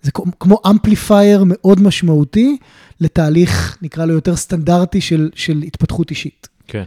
[0.01, 2.57] זה כמו- amplifier מאוד משמעותי
[3.01, 6.47] לתהליך, נקרא לו יותר סטנדרטי של, של התפתחות אישית.
[6.67, 6.83] כן.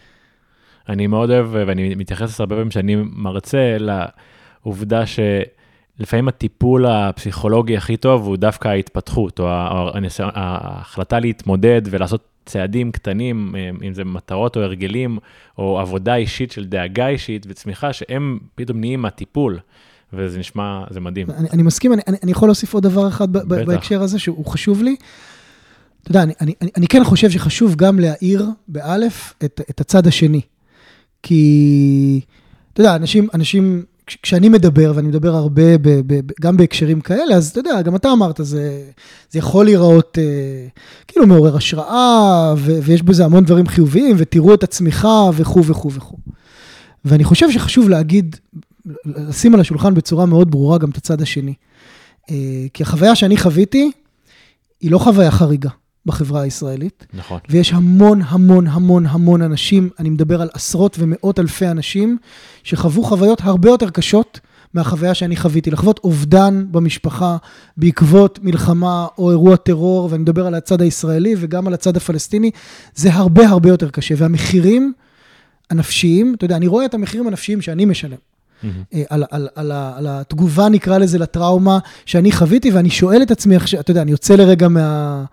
[0.88, 7.96] אני מאוד אוהב, ואני מתייחס לזה הרבה פעמים שאני מרצה, לעובדה שלפעמים הטיפול הפסיכולוגי הכי
[7.96, 9.46] טוב הוא דווקא ההתפתחות, או
[10.34, 15.18] ההחלטה להתמודד ולעשות צעדים קטנים, אה, אם זה מטרות או הרגלים,
[15.58, 19.58] או עבודה אישית של דאגה אישית וצמיחה, שהם פתאום נהיים מהטיפול,
[20.12, 21.30] וזה נשמע, זה מדהים.
[21.30, 23.38] אני, אני מסכים, אני, אני, יכול להוסיף עוד דבר אחד ב-.
[23.64, 24.96] בהקשר הזה, שהוא חשוב לי.
[26.02, 30.06] אתה יודע, אני, אני, אני, אני כן חושב שחשוב גם להאיר, באלף, את, את הצד
[30.06, 30.40] השני.
[31.22, 32.20] כי,
[32.72, 33.84] אתה יודע, אנשים, אנשים,
[34.22, 37.96] כשאני מדבר, ואני מדבר הרבה, ב, ב, ב, גם בהקשרים כאלה, אז אתה יודע, גם
[37.96, 38.82] אתה אמרת, זה,
[39.30, 40.68] זה יכול להיראות אה,
[41.08, 46.16] כאילו מעורר השראה, ו, ויש בזה המון דברים חיוביים, ותראו את הצמיחה, וכו' וכו' וכו'.
[47.04, 48.36] ואני חושב שחשוב להגיד,
[49.06, 51.54] לשים על השולחן בצורה מאוד ברורה גם את הצד השני.
[52.30, 52.36] אה,
[52.74, 53.90] כי החוויה שאני חוויתי,
[54.80, 55.70] היא לא חוויה חריגה
[56.06, 57.38] בחברה הישראלית, נכון.
[57.48, 62.18] ויש המון המון המון המון אנשים, אני מדבר על עשרות ומאות אלפי אנשים,
[62.62, 64.40] שחוו חוויות הרבה יותר קשות
[64.74, 65.70] מהחוויה שאני חוויתי.
[65.70, 67.36] לחוות אובדן במשפחה
[67.76, 72.50] בעקבות מלחמה או אירוע טרור, ואני מדבר על הצד הישראלי וגם על הצד הפלסטיני,
[72.94, 74.14] זה הרבה הרבה יותר קשה.
[74.18, 74.92] והמחירים
[75.70, 78.16] הנפשיים, אתה יודע, אני רואה את המחירים הנפשיים שאני משלם.
[78.64, 83.56] אה, על, על, על, על התגובה, נקרא לזה, לטראומה שאני חוויתי, ואני שואל את עצמי
[83.80, 85.24] אתה יודע, אני יוצא לרגע מה,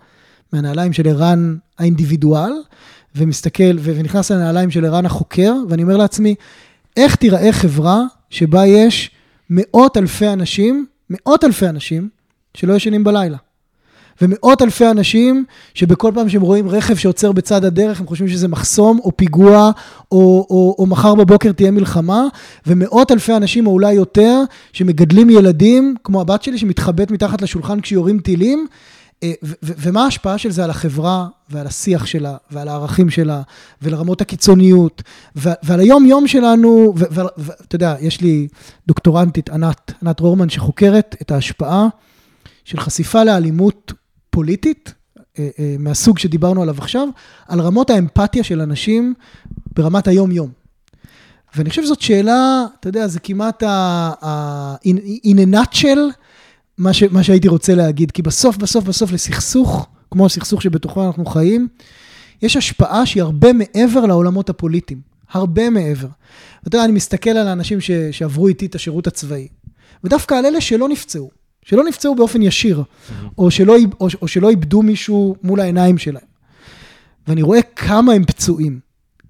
[0.54, 2.52] מהנעליים של ערן האינדיבידואל,
[3.16, 6.36] ומסתכל, ונכנס לנעליים של ערן החוקר, ואני אומר לעצמי,
[6.98, 9.12] איך תיראה חברה שבה יש
[9.50, 12.10] מאות אלפי אנשים, מאות אלפי אנשים,
[12.54, 13.38] שלא ישנים בלילה.
[14.22, 19.00] ומאות אלפי אנשים שבכל פעם שהם רואים רכב שעוצר בצד הדרך, הם חושבים שזה מחסום
[19.04, 19.72] או פיגוע,
[20.12, 22.24] או, או, או מחר בבוקר תהיה מלחמה,
[22.68, 24.42] ומאות אלפי אנשים, או אולי יותר,
[24.74, 28.68] שמגדלים ילדים, כמו הבת שלי, שמתחבאת מתחת לשולחן כשיורים טילים,
[29.64, 33.42] ומה ההשפעה של זה על החברה ועל השיח שלה ועל הערכים שלה
[33.82, 35.04] ולרמות הקיצוניות
[35.36, 36.94] ועל היום-יום שלנו,
[37.38, 38.48] ואתה יודע, יש לי
[38.88, 41.88] דוקטורנטית, ענת, ענת רורמן, שחוקרת את ההשפעה
[42.66, 43.94] של חשיפה לאלימות
[44.30, 44.94] פוליטית,
[45.40, 47.08] אה, אה, מהסוג שדיברנו עליו עכשיו,
[47.48, 49.14] על רמות האמפתיה של אנשים
[49.76, 50.50] ברמת היום-יום.
[51.56, 54.76] ואני חושב שזאת שאלה, אתה יודע, זה כמעט ה...
[55.26, 56.00] in a nutshell,
[56.80, 61.26] מה, ש, מה שהייתי רוצה להגיד, כי בסוף, בסוף, בסוף לסכסוך, כמו הסכסוך שבתוכו אנחנו
[61.26, 61.68] חיים,
[62.42, 65.02] יש השפעה שהיא הרבה מעבר לעולמות הפוליטיים,
[65.32, 66.08] הרבה מעבר.
[66.62, 69.48] אתה יודע, אני מסתכל על האנשים ש, שעברו איתי את השירות הצבאי,
[70.04, 71.32] ודווקא על אלה שלא נפצעו,
[71.66, 72.84] שלא נפצעו באופן ישיר,
[73.38, 76.30] או שלא, או, או שלא איבדו מישהו מול העיניים שלהם.
[77.28, 78.80] ואני רואה כמה הם פצועים,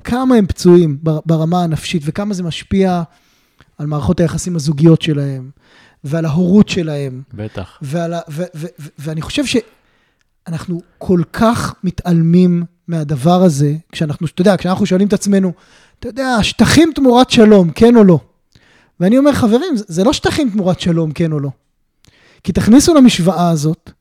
[0.03, 3.03] כמה הם פצועים ברמה הנפשית, וכמה זה משפיע
[3.77, 5.49] על מערכות היחסים הזוגיות שלהם,
[6.03, 7.21] ועל ההורות שלהם.
[7.33, 7.77] בטח.
[7.81, 14.41] ועל ה, ו, ו, ו, ואני חושב שאנחנו כל כך מתעלמים מהדבר הזה, כשאנחנו, אתה
[14.41, 15.51] יודע, כשאנחנו שואלים את עצמנו,
[15.99, 18.19] אתה יודע, שטחים תמורת שלום, כן או לא?
[18.99, 21.49] ואני אומר, חברים, זה, זה לא שטחים תמורת שלום, כן או לא.
[22.43, 23.91] כי תכניסו למשוואה הזאת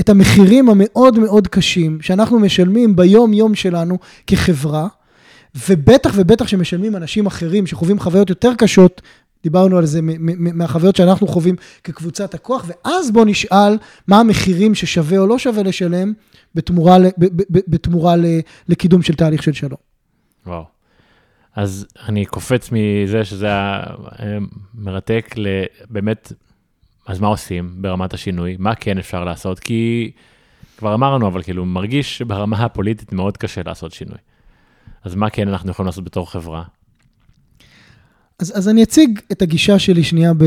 [0.00, 4.88] את המחירים המאוד מאוד קשים שאנחנו משלמים ביום-יום שלנו כחברה,
[5.68, 9.02] ובטח ובטח שמשלמים אנשים אחרים שחווים חוויות יותר קשות
[9.42, 10.00] דיברנו על זה
[10.38, 16.12] מהחוויות שאנחנו חווים כקבוצת הכוח, ואז בואו נשאל מה המחירים ששווה או לא שווה לשלם
[16.54, 16.96] בתמורה,
[17.48, 18.14] בתמורה
[18.68, 19.78] לקידום של תהליך של שלום.
[20.46, 20.64] וואו.
[21.56, 23.82] אז אני קופץ מזה שזה היה
[24.20, 24.38] אה,
[24.74, 26.32] מרתק לבאמת,
[27.06, 28.56] אז מה עושים ברמת השינוי?
[28.58, 29.60] מה כן אפשר לעשות?
[29.60, 30.10] כי
[30.76, 34.18] כבר אמרנו, אבל כאילו מרגיש שברמה הפוליטית מאוד קשה לעשות שינוי.
[35.04, 36.62] אז מה כן אנחנו יכולים לעשות בתור חברה?
[38.38, 40.44] אז, אז אני אציג את הגישה שלי שנייה ב...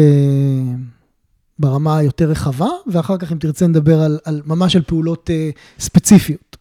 [1.60, 6.58] ברמה היותר רחבה, ואחר כך אם תרצה נדבר על, על ממש על פעולות uh, ספציפיות.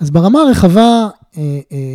[0.00, 1.38] אז ברמה הרחבה, uh, uh,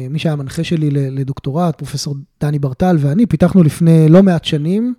[0.10, 4.94] מי שהיה המנחה שלי לדוקטורט, פרופסור דני ברטל ואני, פיתחנו לפני לא מעט שנים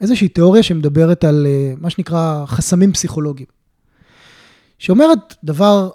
[0.00, 3.48] איזושהי תיאוריה שמדברת על uh, מה שנקרא חסמים פסיכולוגיים.
[4.78, 5.90] שאומרת דבר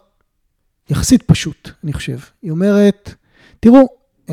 [0.90, 2.18] יחסית פשוט, אני חושב.
[2.42, 3.14] היא אומרת,
[3.60, 3.88] תראו,
[4.28, 4.32] uh,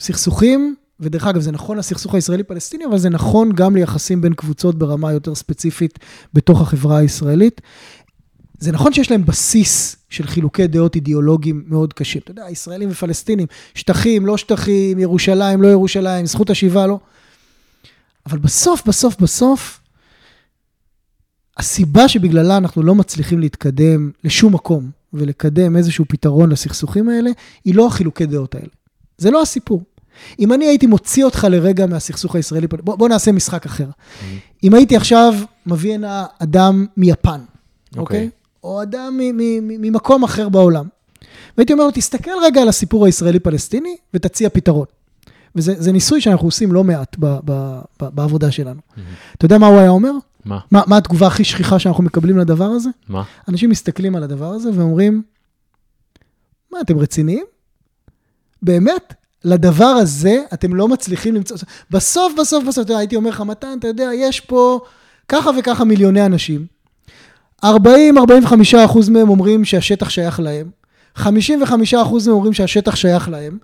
[0.00, 5.12] סכסוכים ודרך אגב, זה נכון לסכסוך הישראלי-פלסטיני, אבל זה נכון גם ליחסים בין קבוצות ברמה
[5.12, 5.98] יותר ספציפית
[6.34, 7.60] בתוך החברה הישראלית.
[8.58, 12.20] זה נכון שיש להם בסיס של חילוקי דעות אידיאולוגיים מאוד קשים.
[12.24, 16.98] אתה יודע, ישראלים ופלסטינים, שטחים, לא שטחים, ירושלים, לא ירושלים, זכות השיבה, לא.
[18.26, 19.80] אבל בסוף, בסוף, בסוף,
[21.56, 27.30] הסיבה שבגללה אנחנו לא מצליחים להתקדם לשום מקום ולקדם איזשהו פתרון לסכסוכים האלה,
[27.64, 28.68] היא לא החילוקי דעות האלה.
[29.18, 29.82] זה לא הסיפור.
[30.38, 33.86] אם אני הייתי מוציא אותך לרגע מהסכסוך הישראלי, בוא, בוא נעשה משחק אחר.
[33.86, 34.24] Mm-hmm.
[34.64, 35.34] אם הייתי עכשיו
[35.66, 37.40] מביא הנה אדם מיפן, אוקיי?
[37.94, 37.98] Okay.
[37.98, 38.28] אוקיי?
[38.32, 38.40] Okay?
[38.64, 39.18] או אדם
[39.60, 40.88] ממקום אחר בעולם,
[41.56, 44.86] והייתי אומר לו, תסתכל רגע על הסיפור הישראלי-פלסטיני ותציע פתרון.
[45.54, 48.80] וזה ניסוי שאנחנו עושים לא מעט ב, ב, ב, בעבודה שלנו.
[48.80, 49.36] Mm-hmm.
[49.36, 50.12] אתה יודע מה הוא היה אומר?
[50.44, 50.58] מה?
[50.70, 50.82] מה?
[50.86, 52.90] מה התגובה הכי שכיחה שאנחנו מקבלים לדבר הזה?
[53.08, 53.22] מה?
[53.48, 55.22] אנשים מסתכלים על הדבר הזה ואומרים,
[56.72, 57.44] מה, אתם רציניים?
[58.62, 59.14] באמת?
[59.44, 61.56] לדבר הזה אתם לא מצליחים למצוא,
[61.90, 64.80] בסוף, בסוף, בסוף, אתה יודע, הייתי אומר לך, מתן, אתה יודע, יש פה
[65.28, 66.66] ככה וככה מיליוני אנשים,
[67.64, 67.68] 40-45
[68.84, 70.70] אחוז מהם אומרים שהשטח שייך להם,
[71.14, 73.58] 55 אחוז מהם אומרים שהשטח שייך להם,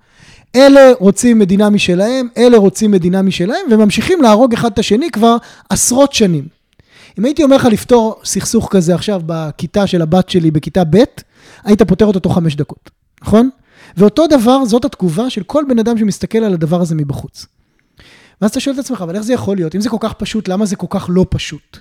[0.56, 5.36] אלה רוצים מדינה משלהם, אלה רוצים מדינה משלהם, וממשיכים להרוג אחד את השני כבר
[5.70, 6.48] עשרות שנים.
[7.18, 10.96] אם הייתי אומר לך לפתור סכסוך כזה עכשיו בכיתה של הבת שלי בכיתה ב',
[11.64, 12.90] היית פותר אותו תוך חמש דקות,
[13.22, 13.50] נכון?
[13.96, 17.46] ואותו דבר, זאת התגובה של כל בן אדם שמסתכל על הדבר הזה מבחוץ.
[18.40, 19.74] ואז אתה שואל את עצמך, אבל איך זה יכול להיות?
[19.74, 21.78] אם זה כל כך פשוט, למה זה כל כך לא פשוט?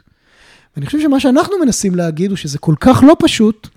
[0.75, 3.67] ואני חושב שמה שאנחנו מנסים להגיד הוא שזה כל כך לא פשוט,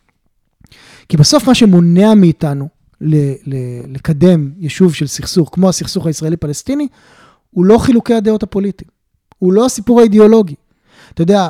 [1.08, 2.68] כי בסוף מה שמונע מאיתנו
[3.00, 6.88] ל- ל- לקדם יישוב של סכסוך, כמו הסכסוך הישראלי-פלסטיני,
[7.50, 8.90] הוא לא חילוקי הדעות הפוליטיים,
[9.38, 10.54] הוא לא הסיפור האידיאולוגי.
[11.14, 11.48] אתה יודע,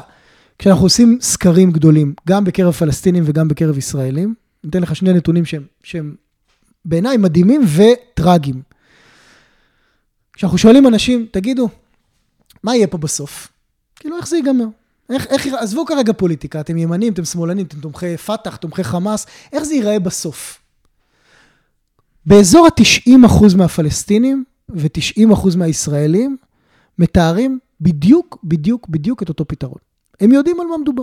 [0.59, 4.35] כשאנחנו עושים סקרים גדולים, גם בקרב פלסטינים וגם בקרב ישראלים,
[4.65, 6.15] אני אתן לך שני נתונים שהם, שהם
[6.85, 8.63] בעיניי מדהימים וטרגיים.
[10.33, 11.69] כשאנחנו שואלים אנשים, תגידו,
[12.63, 13.49] מה יהיה פה בסוף?
[13.97, 14.65] כאילו, איך זה ייגמר?
[15.11, 19.63] איך, איך, עזבו כרגע פוליטיקה, אתם ימנים, אתם שמאלנים, אתם תומכי פת"ח, תומכי חמאס, איך
[19.63, 20.61] זה ייראה בסוף?
[22.27, 26.37] באזור ה-90% מהפלסטינים ו-90% מהישראלים
[26.99, 29.79] מתארים בדיוק, בדיוק, בדיוק את אותו פתרון.
[30.21, 31.03] הם יודעים על מה מדובר.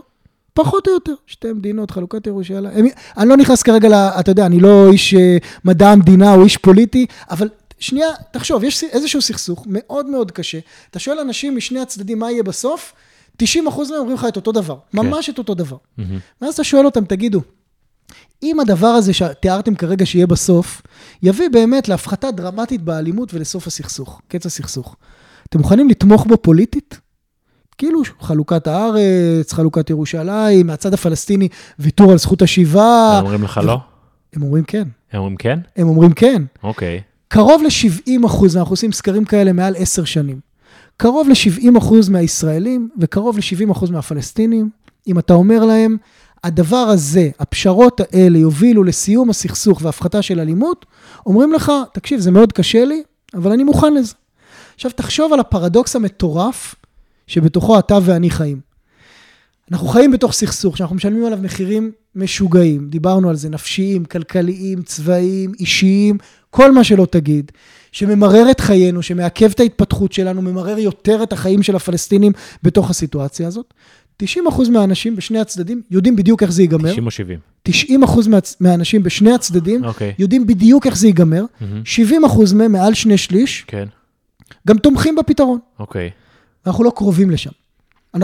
[0.55, 2.87] פחות או יותר, שתי מדינות, חלוקת ירושלים.
[3.17, 6.57] אני לא נכנס כרגע, ל, אתה יודע, אני לא איש אה, מדע המדינה או איש
[6.57, 7.49] פוליטי, אבל
[7.79, 10.59] שנייה, תחשוב, יש איזשהו סכסוך מאוד מאוד קשה.
[10.91, 12.93] אתה שואל אנשים משני הצדדים מה יהיה בסוף,
[13.37, 14.97] 90 אחוז מהם אומרים לך את אותו דבר, כן.
[14.97, 15.77] ממש את אותו דבר.
[15.77, 16.01] Mm-hmm.
[16.41, 17.41] ואז אתה שואל אותם, תגידו,
[18.43, 20.81] אם הדבר הזה שתיארתם כרגע שיהיה בסוף,
[21.23, 24.95] יביא באמת להפחתה דרמטית באלימות ולסוף הסכסוך, קץ הסכסוך.
[25.49, 26.99] אתם מוכנים לתמוך בו פוליטית?
[27.77, 31.47] כאילו חלוקת הארץ, חלוקת ירושלים, מהצד הפלסטיני,
[31.79, 33.17] ויתור על זכות השיבה.
[33.17, 33.77] הם אומרים לך לא?
[34.33, 34.87] הם אומרים כן.
[35.11, 35.59] הם אומרים כן?
[35.75, 36.41] הם אומרים כן.
[36.63, 37.01] אוקיי.
[37.27, 40.39] קרוב ל-70 אחוז, אנחנו עושים סקרים כאלה מעל עשר שנים.
[40.97, 44.69] קרוב ל-70 אחוז מהישראלים וקרוב ל-70 אחוז מהפלסטינים,
[45.07, 45.97] אם אתה אומר להם,
[46.43, 50.85] הדבר הזה, הפשרות האלה יובילו לסיום הסכסוך והפחתה של אלימות,
[51.25, 53.03] אומרים לך, תקשיב, זה מאוד קשה לי,
[53.33, 54.13] אבל אני מוכן לזה.
[54.75, 56.75] עכשיו, תחשוב על הפרדוקס המטורף
[57.27, 58.59] שבתוכו אתה ואני חיים.
[59.71, 65.51] אנחנו חיים בתוך סכסוך שאנחנו משלמים עליו מחירים משוגעים, דיברנו על זה, נפשיים, כלכליים, צבאיים,
[65.59, 66.17] אישיים,
[66.49, 67.51] כל מה שלא תגיד,
[67.91, 72.31] שממרר את חיינו, שמעכב את ההתפתחות שלנו, ממרר יותר את החיים של הפלסטינים
[72.63, 73.73] בתוך הסיטואציה הזאת.
[74.17, 76.91] 90 אחוז מהאנשים בשני הצדדים יודעים בדיוק איך זה ייגמר.
[76.91, 77.39] 90 או 70?
[77.63, 79.87] 90 אחוז מה, מהאנשים בשני הצדדים okay.
[79.87, 80.13] אוקיי.
[80.19, 81.43] יודעים בדיוק איך זה ייגמר.
[81.43, 81.65] Mm-hmm.
[81.85, 83.87] 70 אחוז מהם, מעל שני שליש, כן.
[84.67, 85.59] גם תומכים בפתרון.
[85.79, 86.09] אוקיי.
[86.09, 86.24] Okay.
[86.67, 87.49] אנחנו לא קרובים לשם.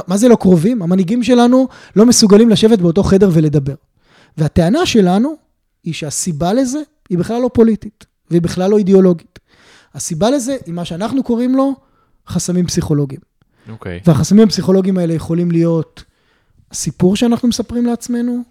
[0.07, 0.81] מה זה לא קרובים?
[0.81, 3.75] המנהיגים שלנו לא מסוגלים לשבת באותו חדר ולדבר.
[4.37, 5.35] והטענה שלנו
[5.83, 6.79] היא שהסיבה לזה
[7.09, 9.39] היא בכלל לא פוליטית, והיא בכלל לא אידיאולוגית.
[9.93, 11.75] הסיבה לזה היא מה שאנחנו קוראים לו
[12.27, 13.21] חסמים פסיכולוגיים.
[13.69, 13.97] אוקיי.
[13.97, 14.01] Okay.
[14.05, 16.03] והחסמים הפסיכולוגיים האלה יכולים להיות
[16.71, 18.41] הסיפור שאנחנו מספרים לעצמנו,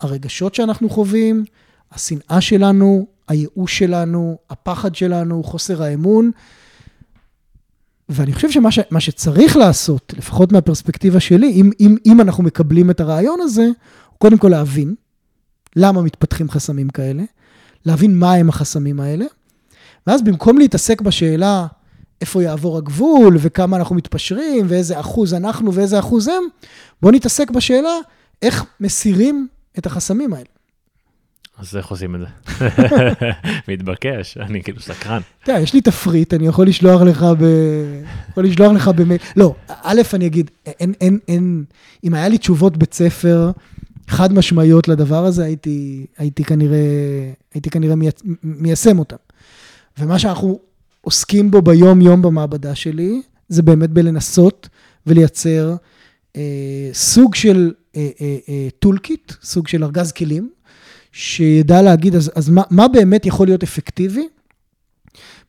[0.00, 1.44] הרגשות שאנחנו חווים,
[1.92, 6.30] השנאה שלנו, הייאוש שלנו, הפחד שלנו, חוסר האמון.
[8.10, 13.00] ואני חושב שמה ש, שצריך לעשות, לפחות מהפרספקטיבה שלי, אם, אם, אם אנחנו מקבלים את
[13.00, 14.94] הרעיון הזה, הוא קודם כל להבין
[15.76, 17.22] למה מתפתחים חסמים כאלה,
[17.86, 19.24] להבין מה הם החסמים האלה,
[20.06, 21.66] ואז במקום להתעסק בשאלה
[22.20, 26.42] איפה יעבור הגבול, וכמה אנחנו מתפשרים, ואיזה אחוז אנחנו ואיזה אחוז הם,
[27.02, 27.96] בואו נתעסק בשאלה
[28.42, 29.48] איך מסירים
[29.78, 30.59] את החסמים האלה.
[31.60, 32.26] אז איך עושים את זה?
[33.72, 35.20] מתבקש, אני כאילו סקרן.
[35.44, 37.44] תראה, יש לי תפריט, אני יכול לשלוח לך ב...
[38.30, 39.20] יכול לשלוח לך במייל.
[39.36, 41.64] לא, א', אני אגיד, אין, אין, אין,
[42.04, 43.50] אם היה לי תשובות בית ספר
[44.08, 46.78] חד משמעיות לדבר הזה, הייתי, הייתי כנראה,
[47.54, 47.94] הייתי כנראה
[48.42, 49.16] מיישם אותם.
[49.98, 50.60] ומה שאנחנו
[51.00, 54.68] עוסקים בו ביום-יום במעבדה שלי, זה באמת בלנסות
[55.06, 55.74] ולייצר
[56.36, 57.72] אה, סוג של
[58.78, 60.50] toolkit, אה, אה, אה, סוג של ארגז כלים,
[61.12, 64.28] שידע להגיד, אז, אז מה, מה באמת יכול להיות אפקטיבי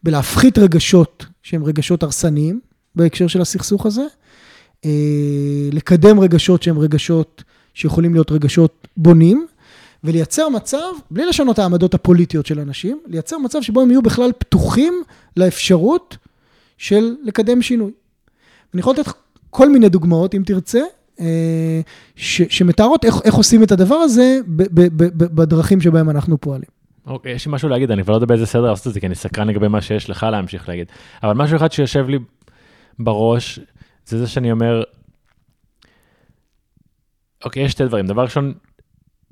[0.04, 2.60] בלהפחית רגשות שהם רגשות הרסניים
[2.96, 4.06] בהקשר של הסכסוך הזה,
[4.86, 7.44] אה, לקדם רגשות שהם רגשות
[7.74, 9.48] שיכולים להיות רגשות בונים,
[10.04, 15.04] ולייצר מצב, בלי לשנות העמדות הפוליטיות של אנשים, לייצר מצב שבו הם יהיו בכלל פתוחים
[15.38, 16.18] לאפשרות
[16.78, 17.92] של לקדם שינוי.
[18.74, 19.12] אני יכול לתת
[19.50, 20.82] כל מיני דוגמאות, אם תרצה,
[22.16, 26.38] ש, שמתארות איך, איך עושים את הדבר הזה ב, ב, ב, ב, בדרכים שבהם אנחנו
[26.38, 26.70] פועלים.
[27.06, 29.06] אוקיי, יש לי משהו להגיד, אני כבר לא יודע באיזה סדר לעשות את זה, כי
[29.06, 30.88] אני סקרן לגבי מה שיש לך להמשיך להגיד.
[31.24, 32.20] אבל משהו אחד שיושב לי
[33.00, 33.60] בראש,
[34.06, 34.84] זה זה שאני אומר,
[37.46, 38.08] אוקיי, יש שתי דברים.
[38.08, 38.54] דבר ראשון,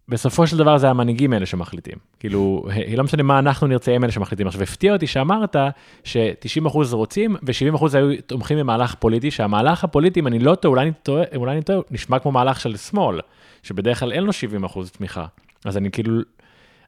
[0.09, 1.93] בסופו של דבר זה המנהיגים האלה שמחליטים.
[2.19, 2.65] כאילו,
[2.97, 4.47] לא משנה מה אנחנו נרצה, הם אלה שמחליטים.
[4.47, 5.55] עכשיו, הפתיע אותי שאמרת
[6.03, 10.91] ש-90% רוצים ו-70% היו תומכים במהלך פוליטי, שהמהלך הפוליטי, אם אני לא טועה, אולי אני
[11.03, 13.19] טועה, אולי אני טועה, נשמע כמו מהלך של שמאל,
[13.63, 14.31] שבדרך כלל אין לו
[14.65, 15.25] 70% תמיכה.
[15.65, 16.21] אז אני כאילו,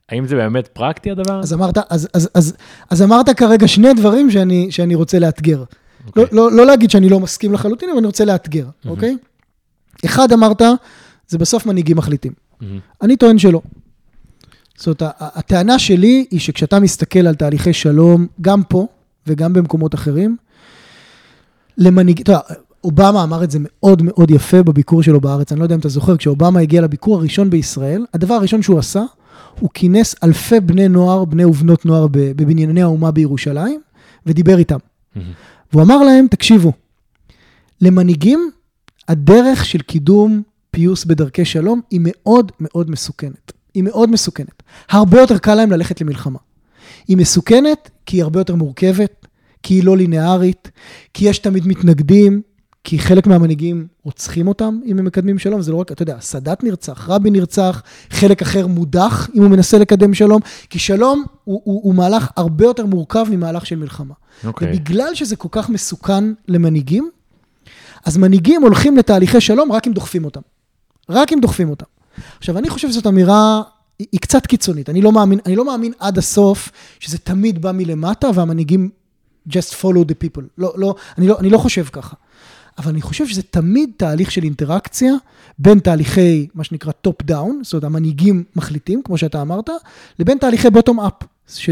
[0.10, 2.58] האם זה באמת פרקטי הדבר אז אמרת, אז, אז, אז,
[2.90, 5.64] אז אמרת כרגע שני דברים שאני, שאני רוצה לאתגר.
[5.64, 6.08] Okay.
[6.08, 6.24] אוקיי.
[6.32, 9.18] לא, לא, לא להגיד שאני לא מסכים לחלוטין, אבל אני רוצה לאתגר, אוקיי?
[9.20, 10.06] Mm-hmm.
[10.06, 10.06] Okay?
[10.06, 10.62] אחד, אמרת,
[11.28, 12.32] זה בסוף מנהיגים מחליטים.
[12.62, 12.66] Mm-hmm.
[13.02, 13.62] אני טוען שלא.
[14.78, 18.88] זאת אומרת, הטענה שלי היא שכשאתה מסתכל על תהליכי שלום, גם פה
[19.28, 20.38] וגם במקומות אחרים,
[21.78, 22.42] למנהיג, אתה יודע,
[22.84, 25.90] אובמה אמר את זה מאוד מאוד יפה בביקור שלו בארץ, אני לא יודע אם אתה
[25.90, 29.04] זוכר, כשאובמה הגיע לביקור הראשון בישראל, הדבר הראשון שהוא עשה,
[29.60, 33.82] הוא כינס אלפי בני נוער, בני ובנות נוער בבנייני האומה בירושלים,
[34.26, 34.78] ודיבר איתם.
[34.78, 35.20] Mm-hmm.
[35.74, 36.72] והוא אמר להם, תקשיבו,
[37.82, 38.52] למנהיגים,
[39.08, 40.42] הדרך של קידום
[40.72, 43.52] פיוס בדרכי שלום היא מאוד מאוד מסוכנת.
[43.74, 44.64] היא מאוד מסוכנת.
[44.90, 46.40] הרבה יותר קל להם ללכת למלחמה.
[47.08, 49.26] היא מסוכנת כי היא הרבה יותר מורכבת,
[49.64, 50.72] כי היא לא לינארית,
[51.14, 52.42] כי יש תמיד מתנגדים,
[52.84, 56.64] כי חלק מהמנהיגים רוצחים אותם אם הם מקדמים שלום, זה לא רק, אתה יודע, סאדאת
[56.64, 61.82] נרצח, רבין נרצח, חלק אחר מודח אם הוא מנסה לקדם שלום, כי שלום הוא, הוא,
[61.84, 64.14] הוא מהלך הרבה יותר מורכב ממהלך של מלחמה.
[64.44, 64.72] אוקיי.
[64.72, 67.10] ובגלל שזה כל כך מסוכן למנהיגים,
[68.06, 70.42] אז מנהיגים הולכים לתהליכי שלום רק אם דוחפים אותם.
[71.10, 71.86] רק אם דוחפים אותם.
[72.38, 73.62] עכשיו, אני חושב שזאת אמירה,
[74.00, 74.90] היא, היא קצת קיצונית.
[74.90, 78.90] אני לא, מאמין, אני לא מאמין עד הסוף שזה תמיד בא מלמטה והמנהיגים
[79.50, 80.44] just follow the people.
[80.58, 82.16] לא, לא, אני, לא, אני לא חושב ככה.
[82.78, 85.14] אבל אני חושב שזה תמיד תהליך של אינטראקציה
[85.60, 89.70] בין תהליכי, מה שנקרא top down, זאת אומרת, המנהיגים מחליטים, כמו שאתה אמרת,
[90.20, 91.26] לבין תהליכי bottom up,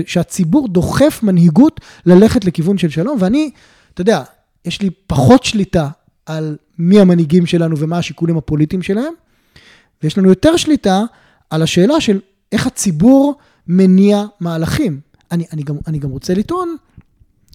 [0.06, 3.52] שהציבור דוחף מנהיגות ללכת לכיוון של שלום, ואני,
[3.94, 4.24] אתה יודע,
[4.66, 5.90] יש לי פחות שליטה
[6.26, 9.14] על מי המנהיגים שלנו ומה השיקולים הפוליטיים שלהם,
[10.04, 11.04] ויש לנו יותר שליטה
[11.50, 12.20] על השאלה של
[12.52, 13.36] איך הציבור
[13.68, 15.00] מניע מהלכים.
[15.32, 16.76] אני, אני, גם, אני גם רוצה לטעון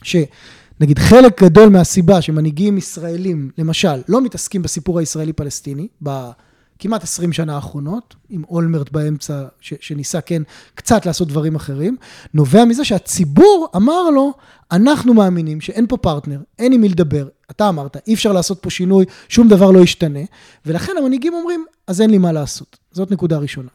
[0.03, 8.15] שנגיד חלק גדול מהסיבה שמנהיגים ישראלים, למשל, לא מתעסקים בסיפור הישראלי-פלסטיני, בכמעט 20 שנה האחרונות,
[8.31, 10.43] עם אולמרט באמצע, ש, שניסה כן
[10.75, 11.97] קצת לעשות דברים אחרים,
[12.35, 14.33] נובע מזה שהציבור אמר לו,
[14.73, 18.71] אנחנו מאמינים שאין פה פרטנר, אין עם מי לדבר, אתה אמרת, אי אפשר לעשות פה
[18.71, 20.21] שינוי, שום דבר לא ישתנה,
[20.67, 22.77] ולכן המנהיגים אומרים, אז אין לי מה לעשות.
[22.93, 23.69] זאת נקודה ראשונה.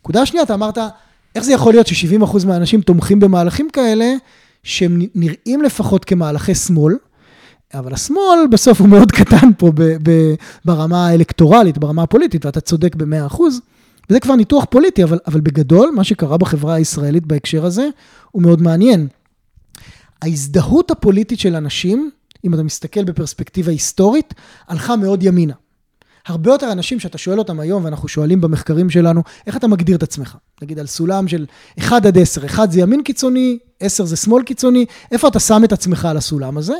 [0.00, 0.78] נקודה שנייה, אתה אמרת,
[1.34, 4.12] איך זה יכול להיות ש-70% מהאנשים תומכים במהלכים כאלה,
[4.62, 6.94] שהם נראים לפחות כמהלכי שמאל,
[7.74, 12.94] אבל השמאל בסוף הוא מאוד קטן פה ב- ב- ברמה האלקטורלית, ברמה הפוליטית, ואתה צודק
[12.94, 13.40] ב-100%.
[14.10, 17.88] וזה כבר ניתוח פוליטי, אבל, אבל בגדול, מה שקרה בחברה הישראלית בהקשר הזה,
[18.30, 19.08] הוא מאוד מעניין.
[20.22, 22.10] ההזדהות הפוליטית של אנשים,
[22.44, 24.34] אם אתה מסתכל בפרספקטיבה היסטורית,
[24.68, 25.54] הלכה מאוד ימינה.
[26.26, 30.02] הרבה יותר אנשים שאתה שואל אותם היום, ואנחנו שואלים במחקרים שלנו, איך אתה מגדיר את
[30.02, 30.36] עצמך?
[30.62, 31.46] נגיד על סולם של
[31.78, 35.72] 1 עד 10, 1 זה ימין קיצוני, 10 זה שמאל קיצוני, איפה אתה שם את
[35.72, 36.74] עצמך על הסולם הזה?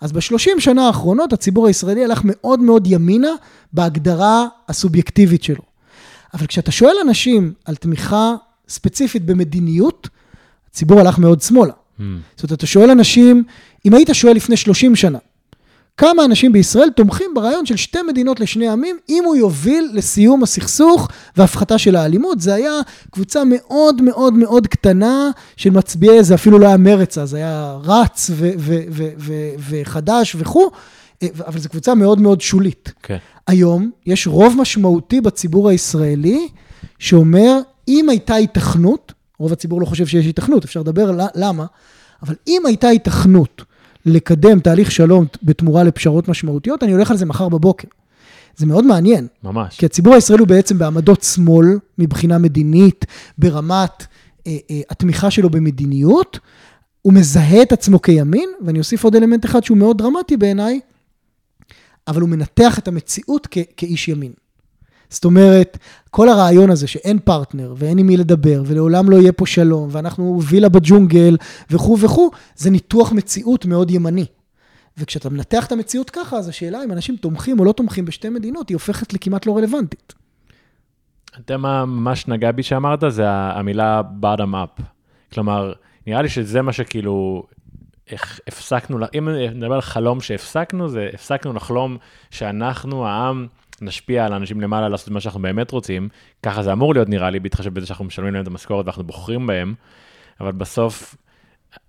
[0.00, 3.30] אז בשלושים שנה האחרונות הציבור הישראלי הלך מאוד מאוד ימינה
[3.72, 5.62] בהגדרה הסובייקטיבית שלו.
[6.34, 8.34] אבל כשאתה שואל אנשים על תמיכה
[8.68, 10.08] ספציפית במדיניות,
[10.70, 11.72] הציבור הלך מאוד שמאלה.
[11.72, 12.02] Mm.
[12.36, 13.44] זאת אומרת, אתה שואל אנשים,
[13.86, 15.18] אם היית שואל לפני 30 שנה,
[15.96, 21.08] כמה אנשים בישראל תומכים ברעיון של שתי מדינות לשני עמים, אם הוא יוביל לסיום הסכסוך
[21.36, 22.40] והפחתה של האלימות.
[22.40, 22.72] זה היה
[23.10, 28.30] קבוצה מאוד מאוד מאוד קטנה של מצביעי, זה אפילו לא היה מרץ אז, היה רץ
[29.68, 30.70] וחדש וכו',
[31.46, 32.88] אבל זו קבוצה מאוד מאוד שולית.
[32.88, 33.02] Okay.
[33.02, 33.16] כן.
[33.46, 36.48] היום יש רוב משמעותי בציבור הישראלי
[36.98, 37.58] שאומר,
[37.88, 41.66] אם הייתה היתכנות, רוב הציבור לא חושב שיש היתכנות, אפשר לדבר למה,
[42.22, 43.62] אבל אם הייתה היתכנות,
[44.06, 47.88] לקדם תהליך שלום בתמורה לפשרות משמעותיות, אני הולך על זה מחר בבוקר.
[48.56, 49.26] זה מאוד מעניין.
[49.44, 49.76] ממש.
[49.78, 51.66] כי הציבור הישראלי הוא בעצם בעמדות שמאל
[51.98, 53.04] מבחינה מדינית,
[53.38, 54.06] ברמת
[54.46, 56.38] אה, אה, התמיכה שלו במדיניות,
[57.02, 60.80] הוא מזהה את עצמו כימין, ואני אוסיף עוד אלמנט אחד שהוא מאוד דרמטי בעיניי,
[62.08, 64.32] אבל הוא מנתח את המציאות כ- כאיש ימין.
[65.10, 65.78] זאת אומרת,
[66.10, 70.40] כל הרעיון הזה שאין פרטנר ואין עם מי לדבר ולעולם לא יהיה פה שלום ואנחנו
[70.42, 71.36] וילה בג'ונגל
[71.70, 74.26] וכו' וכו', זה ניתוח מציאות מאוד ימני.
[74.98, 78.68] וכשאתה מנתח את המציאות ככה, אז השאלה אם אנשים תומכים או לא תומכים בשתי מדינות,
[78.68, 80.14] היא הופכת לכמעט לא רלוונטית.
[81.30, 83.04] אתה יודע מה ממש נגע בי שאמרת?
[83.08, 84.82] זה המילה bottom up.
[85.32, 85.72] כלומר,
[86.06, 87.46] נראה לי שזה מה שכאילו
[88.10, 91.96] איך הפסקנו, אם נדבר על חלום שהפסקנו, זה הפסקנו לחלום
[92.30, 93.46] שאנחנו, העם,
[93.82, 96.08] נשפיע על האנשים למעלה לעשות מה שאנחנו באמת רוצים,
[96.42, 99.46] ככה זה אמור להיות נראה לי, בהתחשב בזה שאנחנו משלמים להם את המשכורת ואנחנו בוחרים
[99.46, 99.74] בהם,
[100.40, 101.16] אבל בסוף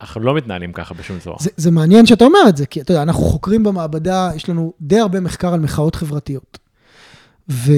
[0.02, 1.38] אנחנו לא מתנהלים ככה בשום צורה.
[1.40, 4.74] זה, זה מעניין שאתה אומר את זה, כי אתה יודע, אנחנו חוקרים במעבדה, יש לנו
[4.82, 6.58] די הרבה מחקר על מחאות חברתיות.
[7.50, 7.72] ו...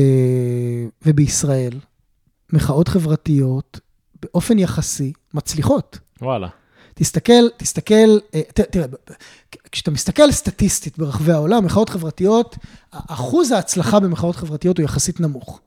[1.06, 1.74] ובישראל,
[2.54, 3.80] מחאות חברתיות,
[4.22, 6.00] באופן יחסי, מצליחות.
[6.22, 6.48] וואלה.
[7.00, 8.86] תסתכל, תסתכל, אה, תראה,
[9.72, 12.58] כשאתה מסתכל סטטיסטית ברחבי העולם, מחאות חברתיות,
[12.92, 15.62] אחוז ההצלחה במחאות חברתיות הוא יחסית נמוך.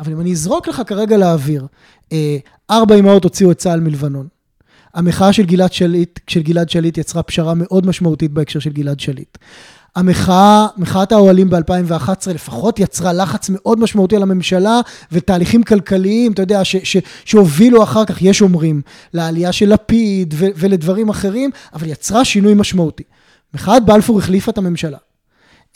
[0.00, 1.66] אבל אם אני אזרוק לך כרגע לאוויר,
[2.12, 2.36] אה,
[2.70, 4.28] ארבע אמהות הוציאו את צה"ל מלבנון.
[4.94, 9.38] המחאה של גלעד שליט, של גלעד שליט יצרה פשרה מאוד משמעותית בהקשר של גלעד שליט.
[9.96, 14.80] המחאה, מחאת האוהלים ב-2011 לפחות יצרה לחץ מאוד משמעותי על הממשלה
[15.12, 18.82] ותהליכים כלכליים, אתה יודע, ש, ש, שהובילו אחר כך, יש אומרים,
[19.12, 23.02] לעלייה של לפיד ו, ולדברים אחרים, אבל יצרה שינוי משמעותי.
[23.54, 24.98] מחאת בלפור החליפה את הממשלה.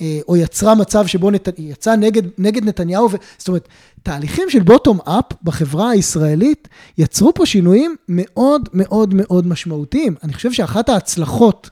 [0.01, 1.49] אה, או יצרה מצב שבו נת...
[1.59, 3.17] יצא נגד, נגד נתניהו, ו...
[3.39, 3.69] זאת אומרת,
[4.03, 6.69] תהליכים של בוטום אפ בחברה הישראלית
[6.99, 10.15] יצרו פה שינויים מאוד מאוד מאוד משמעותיים.
[10.23, 11.71] אני חושב שאחת ההצלחות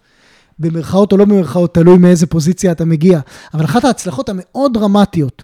[0.59, 3.21] במרכאות או לא במרכאות, תלוי מאיזה פוזיציה אתה מגיע.
[3.55, 5.43] אבל אחת ההצלחות המאוד דרמטיות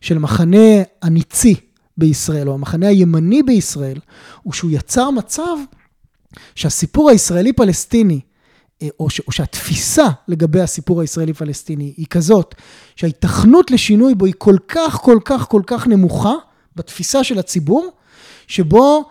[0.00, 1.54] של המחנה הניצי
[1.96, 3.98] בישראל, או המחנה הימני בישראל,
[4.42, 5.56] הוא שהוא יצר מצב
[6.54, 8.20] שהסיפור הישראלי-פלסטיני
[8.82, 12.54] אה, או, ש, או שהתפיסה לגבי הסיפור הישראלי-פלסטיני היא כזאת,
[12.96, 16.34] שההיתכנות לשינוי בו היא כל כך, כל כך, כל כך נמוכה
[16.76, 17.90] בתפיסה של הציבור,
[18.46, 19.04] שבו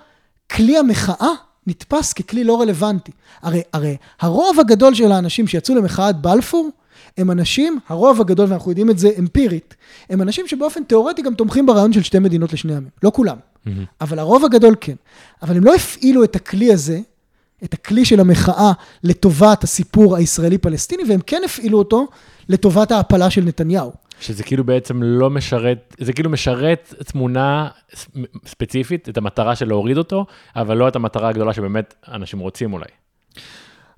[0.52, 1.32] כלי המחאה
[1.68, 3.12] נתפס ככלי לא רלוונטי.
[3.42, 6.70] הרי, הרי הרוב הגדול של האנשים שיצאו למחאת בלפור,
[7.18, 9.76] הם אנשים, הרוב הגדול, ואנחנו יודעים את זה אמפירית,
[10.10, 12.90] הם אנשים שבאופן תיאורטי גם תומכים ברעיון של שתי מדינות לשני עמים.
[13.04, 13.70] לא כולם, mm-hmm.
[14.02, 14.96] אבל הרוב הגדול כן.
[15.42, 17.00] אבל הם לא הפעילו את הכלי הזה,
[17.64, 18.72] את הכלי של המחאה,
[19.04, 22.08] לטובת הסיפור הישראלי-פלסטיני, והם כן הפעילו אותו
[22.50, 23.92] לטובת ההפלה של נתניהו.
[24.20, 27.68] שזה כאילו בעצם לא משרת, זה כאילו משרת תמונה
[28.46, 32.86] ספציפית, את המטרה של להוריד אותו, אבל לא את המטרה הגדולה שבאמת אנשים רוצים אולי.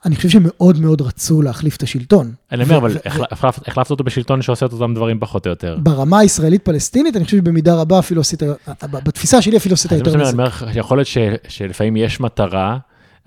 [0.05, 2.31] אני חושב שמאוד מאוד רצו להחליף את השלטון.
[2.51, 2.97] אני אומר, אבל
[3.67, 5.77] החלפת אותו בשלטון שעושה את אותם דברים פחות או יותר.
[5.83, 8.43] ברמה הישראלית-פלסטינית, אני חושב שבמידה רבה אפילו עשית,
[8.83, 10.23] בתפיסה שלי אפילו עשית יותר מזה.
[10.23, 11.07] אני אומר, יכול להיות
[11.47, 12.77] שלפעמים יש מטרה,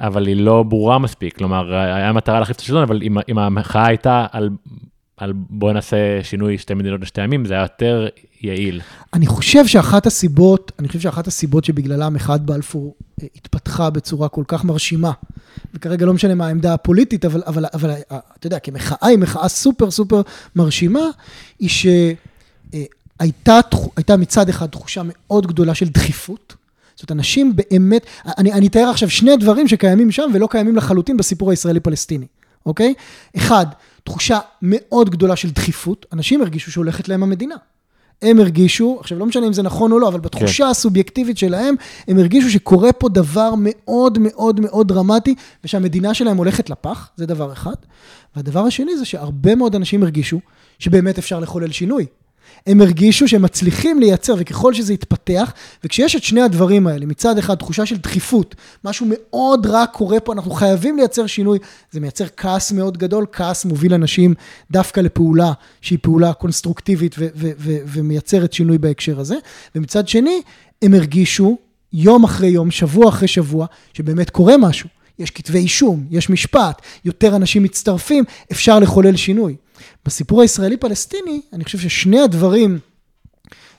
[0.01, 1.37] אבל היא לא ברורה מספיק.
[1.37, 4.51] כלומר, היה מטרה להחליף את השלטון, אבל אם המחאה הייתה על
[5.21, 8.09] על בוא נעשה שינוי שתי מדינות לשתי עמים, זה היה יותר
[8.43, 8.81] יעיל.
[9.15, 14.45] אני חושב שאחת הסיבות, אני חושב שאחת הסיבות שבגללה מחאת בלפור אה, התפתחה בצורה כל
[14.49, 15.13] כך מרשימה,
[15.75, 17.97] וכרגע לא משנה מה העמדה הפוליטית, אבל, אבל, אבל אה,
[18.39, 20.23] אתה יודע, כמחאה היא מחאה סופר סופר
[20.57, 21.05] מרשימה,
[21.59, 23.61] היא שהייתה
[24.11, 26.55] אה, מצד אחד תחושה מאוד גדולה של דחיפות.
[26.97, 28.07] זאת אומרת, אנשים באמת,
[28.39, 32.27] אני, אני אתאר עכשיו שני דברים שקיימים שם ולא קיימים לחלוטין בסיפור הישראלי-פלסטיני,
[32.67, 32.95] אוקיי?
[33.37, 33.67] אחד,
[34.05, 37.55] תחושה מאוד גדולה של דחיפות, אנשים הרגישו שהולכת להם המדינה.
[38.23, 40.71] הם הרגישו, עכשיו לא משנה אם זה נכון או לא, אבל בתחושה כן.
[40.71, 41.75] הסובייקטיבית שלהם,
[42.09, 45.35] הם הרגישו שקורה פה דבר מאוד מאוד מאוד דרמטי,
[45.65, 47.75] ושהמדינה שלהם הולכת לפח, זה דבר אחד.
[48.37, 50.41] והדבר השני זה שהרבה מאוד אנשים הרגישו
[50.79, 52.07] שבאמת אפשר לחולל שינוי.
[52.67, 55.53] הם הרגישו שהם מצליחים לייצר, וככל שזה יתפתח,
[55.85, 60.33] וכשיש את שני הדברים האלה, מצד אחד תחושה של דחיפות, משהו מאוד רע קורה פה,
[60.33, 61.59] אנחנו חייבים לייצר שינוי,
[61.91, 64.35] זה מייצר כעס מאוד גדול, כעס מוביל אנשים
[64.71, 69.37] דווקא לפעולה שהיא פעולה קונסטרוקטיבית ו- ו- ו- ומייצרת שינוי בהקשר הזה,
[69.75, 70.43] ומצד שני,
[70.83, 71.59] הם הרגישו
[71.93, 74.89] יום אחרי יום, שבוע אחרי שבוע, שבאמת קורה משהו.
[75.19, 79.57] יש כתבי אישום, יש משפט, יותר אנשים מצטרפים, אפשר לחולל שינוי.
[80.05, 82.79] בסיפור הישראלי-פלסטיני, אני חושב ששני הדברים,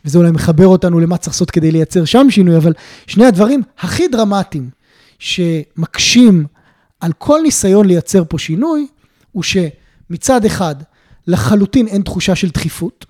[0.05, 2.73] וזה אולי מחבר אותנו למה צריך לעשות כדי לייצר שם שינוי, אבל
[3.07, 4.69] שני הדברים הכי דרמטיים
[5.19, 6.45] שמקשים
[6.99, 8.87] על כל ניסיון לייצר פה שינוי,
[9.31, 10.75] הוא שמצד אחד,
[11.27, 13.05] לחלוטין אין תחושה של דחיפות.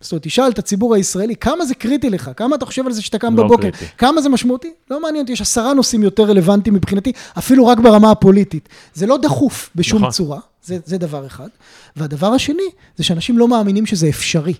[0.00, 2.30] זאת אומרת, תשאל את הציבור הישראלי, כמה זה קריטי לך?
[2.36, 3.62] כמה אתה חושב על זה שאתה קם לא בבוקר?
[3.62, 3.84] קריטי.
[3.98, 4.72] כמה זה משמעותי?
[4.90, 8.68] לא מעניין אותי, יש עשרה נושאים יותר רלוונטיים מבחינתי, אפילו רק ברמה הפוליטית.
[8.94, 10.10] זה לא דחוף בשום נכון.
[10.10, 10.38] צורה.
[10.64, 11.48] זה, זה דבר אחד.
[11.96, 12.62] והדבר השני,
[12.96, 14.54] זה שאנשים לא מאמינים שזה אפשרי.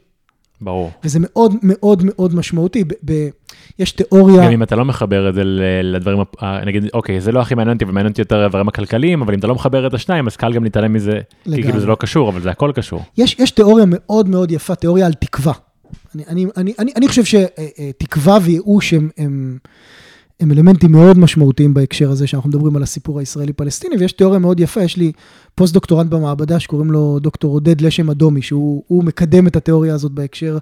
[0.60, 0.90] ברור.
[1.04, 2.84] וזה מאוד מאוד מאוד משמעותי.
[2.84, 3.28] ב, ב,
[3.78, 4.44] יש תיאוריה...
[4.44, 5.42] גם אם אתה לא מחבר את זה
[5.82, 6.18] לדברים,
[6.66, 9.46] נגיד, אוקיי, זה לא הכי מעניין אותי ומעניין אותי יותר הדברים הכלכליים, אבל אם אתה
[9.46, 11.12] לא מחבר את השניים, אז קל גם להתעלם מזה,
[11.46, 11.62] לגמרי.
[11.62, 13.02] כי כאילו זה לא קשור, אבל זה הכל קשור.
[13.18, 15.52] יש, יש תיאוריה מאוד מאוד יפה, תיאוריה על תקווה.
[16.14, 19.10] אני, אני, אני, אני, אני חושב שתקווה אה, אה, וייאוש הם...
[19.18, 19.58] הם
[20.40, 24.82] הם אלמנטים מאוד משמעותיים בהקשר הזה שאנחנו מדברים על הסיפור הישראלי-פלסטיני, ויש תיאוריה מאוד יפה,
[24.82, 25.12] יש לי
[25.54, 30.58] פוסט-דוקטורנט במעבדה שקוראים לו דוקטור עודד לשם אדומי, שהוא מקדם את התיאוריה הזאת בהקשר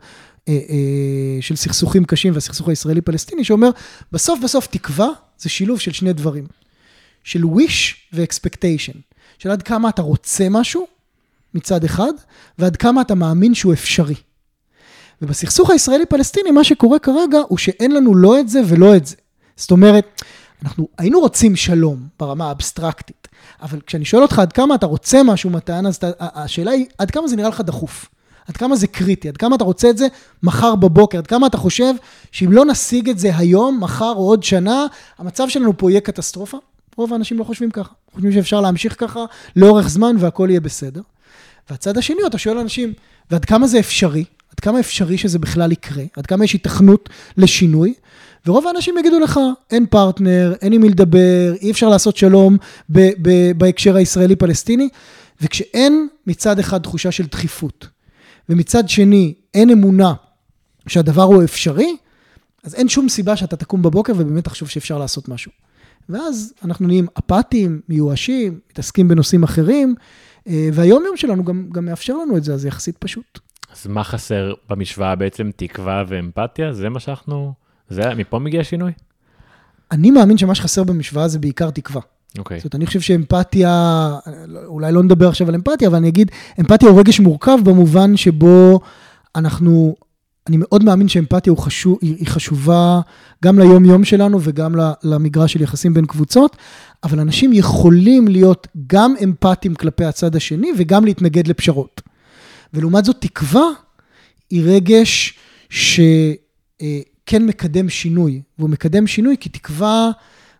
[0.48, 3.70] אה, אה, של סכסוכים קשים והסכסוך הישראלי-פלסטיני, שאומר,
[4.12, 5.08] בסוף בסוף תקווה
[5.38, 6.46] זה שילוב של שני דברים,
[7.24, 8.96] של wish ו-expectation,
[9.38, 10.86] של עד כמה אתה רוצה משהו
[11.54, 12.12] מצד אחד,
[12.58, 14.14] ועד כמה אתה מאמין שהוא אפשרי.
[15.22, 19.16] ובסכסוך הישראלי-פלסטיני, מה שקורה כרגע הוא שאין לנו לא את זה ולא את זה.
[19.56, 20.22] זאת אומרת,
[20.62, 23.28] אנחנו היינו רוצים שלום ברמה האבסטרקטית,
[23.62, 27.10] אבל כשאני שואל אותך עד כמה אתה רוצה משהו מתן, אז אתה, השאלה היא עד
[27.10, 28.08] כמה זה נראה לך דחוף.
[28.48, 30.06] עד כמה זה קריטי, עד כמה אתה רוצה את זה
[30.42, 31.94] מחר בבוקר, עד כמה אתה חושב
[32.32, 34.86] שאם לא נשיג את זה היום, מחר או עוד שנה,
[35.18, 36.58] המצב שלנו פה יהיה קטסטרופה?
[36.96, 37.92] רוב האנשים לא חושבים ככה.
[38.12, 39.24] חושבים שאפשר להמשיך ככה
[39.56, 41.00] לאורך זמן והכל יהיה בסדר.
[41.70, 42.92] והצד השני, אתה שואל אנשים,
[43.30, 44.24] ועד כמה זה אפשרי?
[44.52, 46.04] עד כמה אפשרי שזה בכלל יקרה?
[46.16, 47.94] עד כמה יש היתכנות לשינוי?
[48.46, 49.40] ורוב האנשים יגידו לך,
[49.70, 52.56] אין פרטנר, אין עם מי לדבר, אי אפשר לעשות שלום
[52.90, 54.88] ב- ב- בהקשר הישראלי-פלסטיני.
[55.40, 57.88] וכשאין מצד אחד תחושה של דחיפות,
[58.48, 60.14] ומצד שני אין אמונה
[60.86, 61.96] שהדבר הוא אפשרי,
[62.64, 65.52] אז אין שום סיבה שאתה תקום בבוקר ובאמת תחשוב שאפשר לעשות משהו.
[66.08, 69.94] ואז אנחנו נהיים אפאתיים, מיואשים, מתעסקים בנושאים אחרים,
[70.48, 73.38] אה, והיום יום שלנו גם, גם מאפשר לנו את זה, אז זה יחסית פשוט.
[73.72, 75.50] אז מה חסר במשוואה בעצם?
[75.56, 76.72] תקווה ואמפתיה?
[76.72, 77.52] זה מה שאנחנו...
[77.88, 78.92] זה, מפה מגיע שינוי?
[79.92, 82.00] אני מאמין שמה שחסר במשוואה זה בעיקר תקווה.
[82.38, 82.56] אוקיי.
[82.56, 82.60] Okay.
[82.60, 84.10] זאת אומרת, אני חושב שאמפתיה,
[84.66, 86.30] אולי לא נדבר עכשיו על אמפתיה, אבל אני אגיד,
[86.60, 88.80] אמפתיה הוא רגש מורכב במובן שבו
[89.36, 89.96] אנחנו,
[90.46, 93.00] אני מאוד מאמין שאמפתיה הוא חשוב, היא חשובה
[93.44, 96.56] גם ליום-יום שלנו וגם למגרש של יחסים בין קבוצות,
[97.04, 102.02] אבל אנשים יכולים להיות גם אמפתיים כלפי הצד השני וגם להתנגד לפשרות.
[102.74, 103.66] ולעומת זאת, תקווה
[104.50, 105.38] היא רגש
[107.28, 110.10] שכן מקדם שינוי, והוא מקדם שינוי כי תקווה,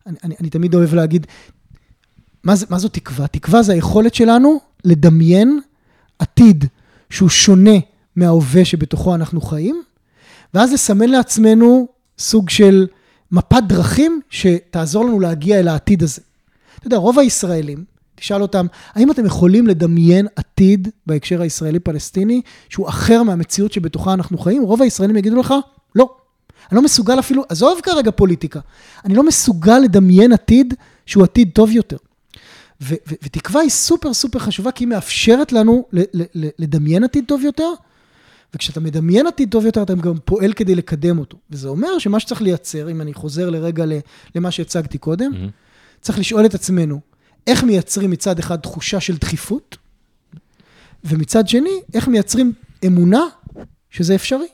[0.06, 1.26] אני, אני, אני תמיד אוהב להגיד,
[2.44, 3.26] מה, זה, מה זו תקווה?
[3.26, 5.60] תקווה זה היכולת שלנו לדמיין
[6.18, 6.64] עתיד
[7.10, 7.78] שהוא שונה
[8.16, 9.82] מההווה שבתוכו אנחנו חיים,
[10.54, 11.88] ואז לסמן לעצמנו
[12.18, 12.86] סוג של
[13.32, 16.22] מפת דרכים שתעזור לנו להגיע אל העתיד הזה.
[16.78, 17.84] אתה יודע, רוב הישראלים,
[18.14, 24.62] תשאל אותם, האם אתם יכולים לדמיין עתיד בהקשר הישראלי-פלסטיני שהוא אחר מהמציאות שבתוכה אנחנו חיים?
[24.62, 25.54] רוב הישראלים יגידו לך.
[26.70, 28.60] אני לא מסוגל אפילו, עזוב כרגע פוליטיקה,
[29.04, 30.74] אני לא מסוגל לדמיין עתיד
[31.06, 31.96] שהוא עתיד טוב יותר.
[32.80, 36.02] ו- ו- ותקווה היא סופר סופר חשובה, כי היא מאפשרת לנו ל-
[36.34, 37.70] ל- לדמיין עתיד טוב יותר,
[38.54, 41.38] וכשאתה מדמיין עתיד טוב יותר, אתה גם פועל כדי לקדם אותו.
[41.50, 43.84] וזה אומר שמה שצריך לייצר, אם אני חוזר לרגע
[44.34, 46.00] למה שהצגתי קודם, mm-hmm.
[46.00, 47.00] צריך לשאול את עצמנו,
[47.46, 49.76] איך מייצרים מצד אחד תחושה של דחיפות,
[51.04, 52.52] ומצד שני, איך מייצרים
[52.86, 53.22] אמונה
[53.90, 54.46] שזה אפשרי,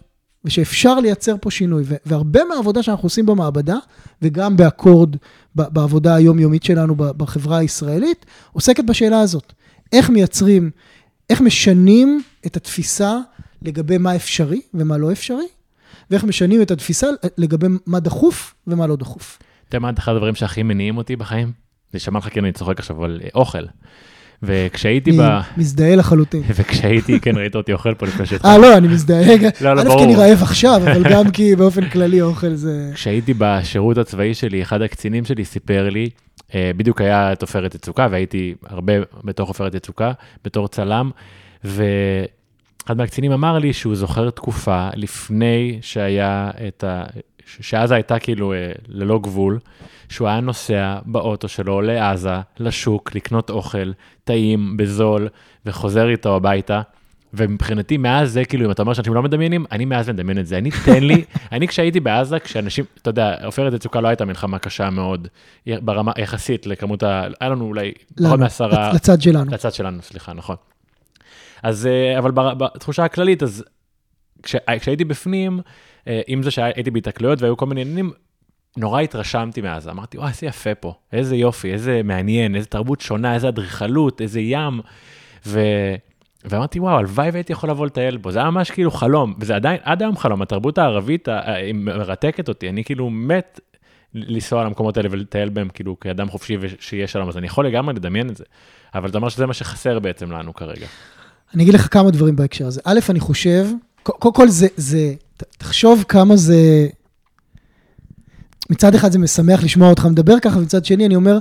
[0.45, 1.85] ושאפשר לייצר פה שינוי.
[2.07, 3.77] והרבה מהעבודה שאנחנו עושים במעבדה,
[4.23, 5.17] וגם באקורד,
[5.55, 9.53] בעבודה היומיומית שלנו בחברה הישראלית, עוסקת בשאלה הזאת.
[9.93, 10.71] איך מייצרים,
[11.31, 13.19] איך משנים את התפיסה
[13.63, 15.47] לגבי מה אפשרי ומה לא אפשרי,
[16.11, 17.07] ואיך משנים את התפיסה
[17.39, 19.39] לגבי מה דחוף ומה לא דחוף.
[19.69, 21.53] אתה יודע מה אחד הדברים שהכי מניעים אותי בחיים?
[21.93, 23.65] זה שמע לך כן, אני צוחק עכשיו על אה, אוכל.
[24.43, 25.41] וכשהייתי ב...
[25.57, 26.43] מזדהה לחלוטין.
[26.57, 28.55] וכשהייתי, כן, ראית אותי אוכל פה לפני שהתחלתי.
[28.55, 29.37] אה, לא, אני מזדהה.
[29.61, 29.99] לא, לא, ברור.
[29.99, 32.91] כי אני רעב עכשיו, אבל גם כי באופן כללי אוכל זה...
[32.95, 36.11] כשהייתי בשירות הצבאי שלי, אחד הקצינים שלי סיפר לי,
[36.55, 38.93] אה, בדיוק היה את עופרת יצוקה, והייתי הרבה
[39.25, 40.13] בתוך עופרת יצוקה,
[40.45, 41.11] בתור צלם,
[41.65, 47.05] ואחד מהקצינים אמר לי שהוא זוכר תקופה לפני שהיה את ה...
[47.61, 49.59] שעזה הייתה כאילו אה, ללא גבול,
[50.09, 53.93] שהוא היה נוסע באוטו שלו לעזה, לשוק, לקנות אוכל,
[54.25, 55.29] טעים, בזול,
[55.67, 56.83] וחוזר איתו הביתה.
[57.35, 60.59] ומבחינתי מאז זה כאילו אם אתה אומר שאנשים לא מדמיינים אני מאז מדמיין את זה
[60.59, 64.91] אני תן לי אני כשהייתי בעזה כשאנשים אתה יודע עופרת יצוקה לא הייתה מלחמה קשה
[64.91, 65.29] מאוד
[65.67, 67.23] ברמה יחסית לכמות ה...
[67.41, 70.57] היה לנו אולי פחות מעשרה לצד שלנו לצד שלנו סליחה נכון.
[71.63, 73.65] אז אה, אבל בתחושה הכללית אז
[74.43, 75.61] כש, כשהייתי בפנים
[76.27, 78.11] עם זה שהייתי בהתקלויות והיו כל מיני עניינים,
[78.77, 83.35] נורא התרשמתי מאז, אמרתי, וואי, איזה יפה פה, איזה יופי, איזה מעניין, איזה תרבות שונה,
[83.35, 84.81] איזה אדריכלות, איזה ים.
[85.47, 85.61] ו...
[86.45, 89.79] ואמרתי, וואו, הלוואי והייתי יכול לבוא לטייל פה, זה היה ממש כאילו חלום, וזה עדיין,
[89.83, 93.61] עד היום חלום, התרבות הערבית היא מרתקת אותי, אני כאילו מת
[94.15, 98.31] לנסוע למקומות האלה ולטייל בהם כאילו כאדם חופשי ושיהיה שלום, אז אני יכול לגמרי לדמיין
[98.31, 98.45] את זה,
[98.95, 100.87] אבל אתה אומר שזה מה שחסר בעצם לנו כרגע.
[101.55, 102.81] אני אגיד לך כמה דברים בהקשר הזה.
[102.85, 103.67] א', אני חושב,
[104.03, 105.15] קודם כל זה, זה,
[105.59, 106.89] תחשוב כמה זה...
[108.71, 111.39] מצד אחד זה משמח לשמוע אותך מדבר ככה, ומצד שני אני אומר,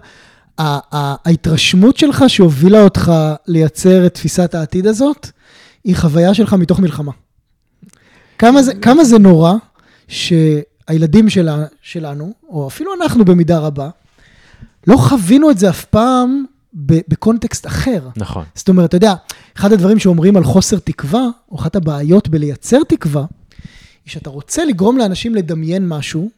[0.58, 3.12] ההתרשמות שלך שהובילה אותך
[3.47, 5.28] לייצר את תפיסת העתיד הזאת,
[5.84, 7.12] היא חוויה שלך מתוך מלחמה.
[8.38, 9.54] כמה זה, כמה זה נורא
[10.08, 13.89] שהילדים שלה, שלנו, או אפילו אנחנו במידה רבה,
[14.88, 18.08] לא חווינו את זה אף פעם בקונטקסט אחר.
[18.16, 18.45] נכון.
[18.56, 19.14] זאת אומרת, אתה יודע,
[19.58, 23.26] אחד הדברים שאומרים על חוסר תקווה, או אחת הבעיות בלייצר תקווה,
[24.10, 26.30] היא שאתה רוצה לגרום לאנשים לדמיין משהו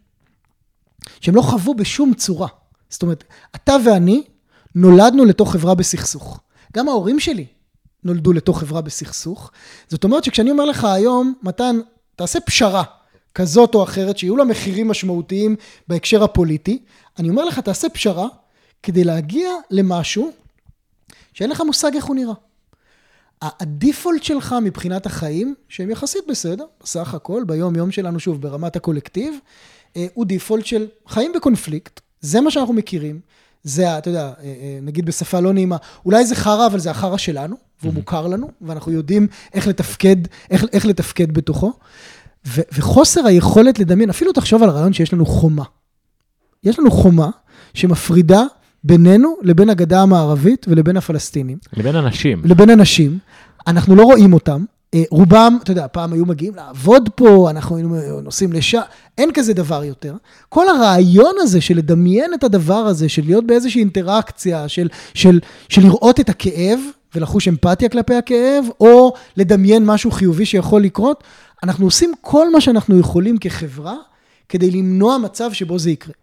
[1.22, 2.47] שהם לא חוו בשום צורה.
[2.89, 3.24] זאת אומרת,
[3.55, 4.24] אתה ואני
[4.76, 6.39] נולדנו לתוך חברה בסכסוך.
[6.74, 7.45] גם ההורים שלי
[8.03, 9.51] נולדו לתוך חברה בסכסוך.
[9.88, 11.80] זאת אומרת שכשאני אומר לך היום, מתן,
[12.15, 12.84] תעשה פשרה
[13.36, 15.55] כזאת או אחרת, שיהיו לה מחירים משמעותיים
[15.88, 16.84] בהקשר הפוליטי,
[17.19, 18.28] אני אומר לך, תעשה פשרה
[18.84, 20.32] כדי להגיע למשהו
[21.34, 22.34] שאין לך מושג איך הוא נראה.
[23.42, 29.34] הדיפולט שלך מבחינת החיים, שהם יחסית בסדר, בסך הכל, ביום יום שלנו, שוב, ברמת הקולקטיב,
[29.98, 33.20] אה, הוא דיפולט של חיים בקונפליקט, זה מה שאנחנו מכירים,
[33.64, 37.18] זה, אתה יודע, אה, אה, נגיד בשפה לא נעימה, אולי זה חרא, אבל זה החרא
[37.18, 40.16] שלנו, והוא מוכר לנו, ואנחנו יודעים איך לתפקד,
[40.52, 41.74] איך, איך לתפקד בתוכו.
[42.48, 45.64] ו, וחוסר היכולת לדמיין, אפילו תחשוב על הרעיון שיש לנו חומה.
[46.64, 47.30] יש לנו חומה
[47.74, 48.44] שמפרידה
[48.84, 51.58] בינינו לבין הגדה המערבית ולבין הפלסטינים.
[51.74, 52.42] לבין אנשים.
[52.46, 53.18] לבין אנשים.
[53.68, 54.64] אנחנו לא רואים אותם.
[54.94, 58.82] אה, רובם, אתה יודע, פעם היו מגיעים לעבוד פה, אנחנו היינו נוסעים לשם,
[59.18, 60.16] אין כזה דבר יותר.
[60.50, 65.82] כל הרעיון הזה של לדמיין את הדבר הזה, של להיות באיזושהי אינטראקציה, של, של, של
[65.82, 66.80] לראות את הכאב
[67.16, 71.24] ולחוש אמפתיה כלפי הכאב, או לדמיין משהו חיובי שיכול לקרות,
[71.64, 73.96] אנחנו עושים כל מה שאנחנו יכולים כחברה
[74.50, 76.14] כדי למנוע מצב שבו זה יקרה.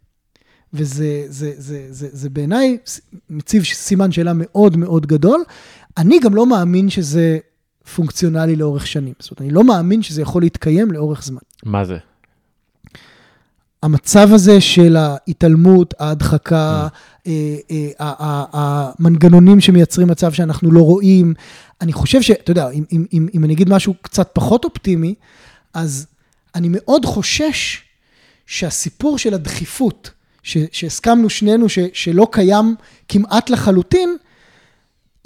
[0.75, 2.79] וזה זה, זה, זה, זה בעיניי
[3.31, 5.41] מציב סימן שאלה מאוד מאוד גדול.
[5.97, 7.39] אני גם לא מאמין שזה
[7.95, 9.14] פונקציונלי לאורך שנים.
[9.19, 11.41] זאת אומרת, אני לא מאמין שזה יכול להתקיים לאורך זמן.
[11.64, 11.97] מה זה?
[13.83, 17.31] המצב הזה של ההתעלמות, ההדחקה, mm.
[18.53, 21.35] המנגנונים שמייצרים מצב שאנחנו לא רואים.
[21.81, 25.14] אני חושב שאתה יודע, אם, אם, אם, אם אני אגיד משהו קצת פחות אופטימי,
[25.75, 26.07] אז
[26.55, 27.83] אני מאוד חושש
[28.47, 30.11] שהסיפור של הדחיפות,
[30.72, 32.74] שהסכמנו שנינו ש, שלא קיים
[33.09, 34.16] כמעט לחלוטין,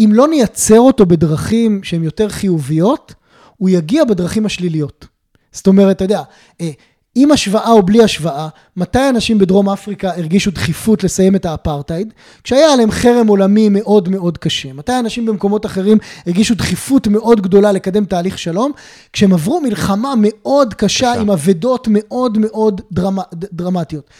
[0.01, 3.15] אם לא נייצר אותו בדרכים שהן יותר חיוביות,
[3.57, 5.07] הוא יגיע בדרכים השליליות.
[5.53, 6.23] זאת אומרת, אתה יודע,
[6.61, 6.71] אה,
[7.15, 12.13] עם השוואה או בלי השוואה, מתי אנשים בדרום אפריקה הרגישו דחיפות לסיים את האפרטהייד?
[12.45, 14.73] כשהיה עליהם חרם עולמי מאוד מאוד קשה.
[14.73, 18.73] מתי אנשים במקומות אחרים הרגישו דחיפות מאוד גדולה לקדם תהליך שלום?
[19.13, 21.21] כשהם עברו מלחמה מאוד קשה, קשה.
[21.21, 23.19] עם אבדות מאוד מאוד דרמ...
[23.33, 24.11] דרמטיות.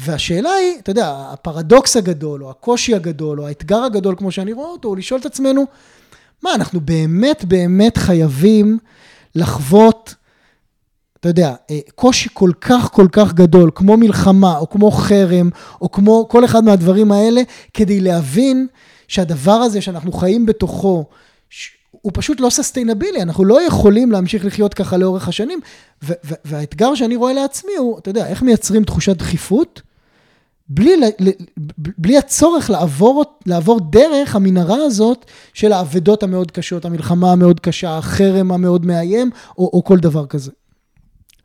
[0.00, 4.68] והשאלה היא, אתה יודע, הפרדוקס הגדול, או הקושי הגדול, או האתגר הגדול, כמו שאני רואה
[4.68, 5.66] אותו, הוא לשאול את עצמנו,
[6.42, 8.78] מה, אנחנו באמת באמת חייבים
[9.34, 10.14] לחוות
[11.20, 15.90] אתה יודע, אה, קושי כל כך כל כך גדול, כמו מלחמה, או כמו חרם, או
[15.90, 17.42] כמו כל אחד מהדברים האלה,
[17.74, 18.66] כדי להבין
[19.08, 21.04] שהדבר הזה שאנחנו חיים בתוכו,
[21.90, 25.60] הוא פשוט לא ססטיינבילי, אנחנו לא יכולים להמשיך לחיות ככה לאורך השנים,
[26.44, 29.82] והאתגר שאני רואה לעצמי הוא, אתה יודע, איך מייצרים תחושת דחיפות,
[30.70, 30.90] בלי,
[31.76, 38.52] בלי הצורך לעבור, לעבור דרך המנהרה הזאת של האבדות המאוד קשות, המלחמה המאוד קשה, החרם
[38.52, 40.50] המאוד מאיים, או, או כל דבר כזה.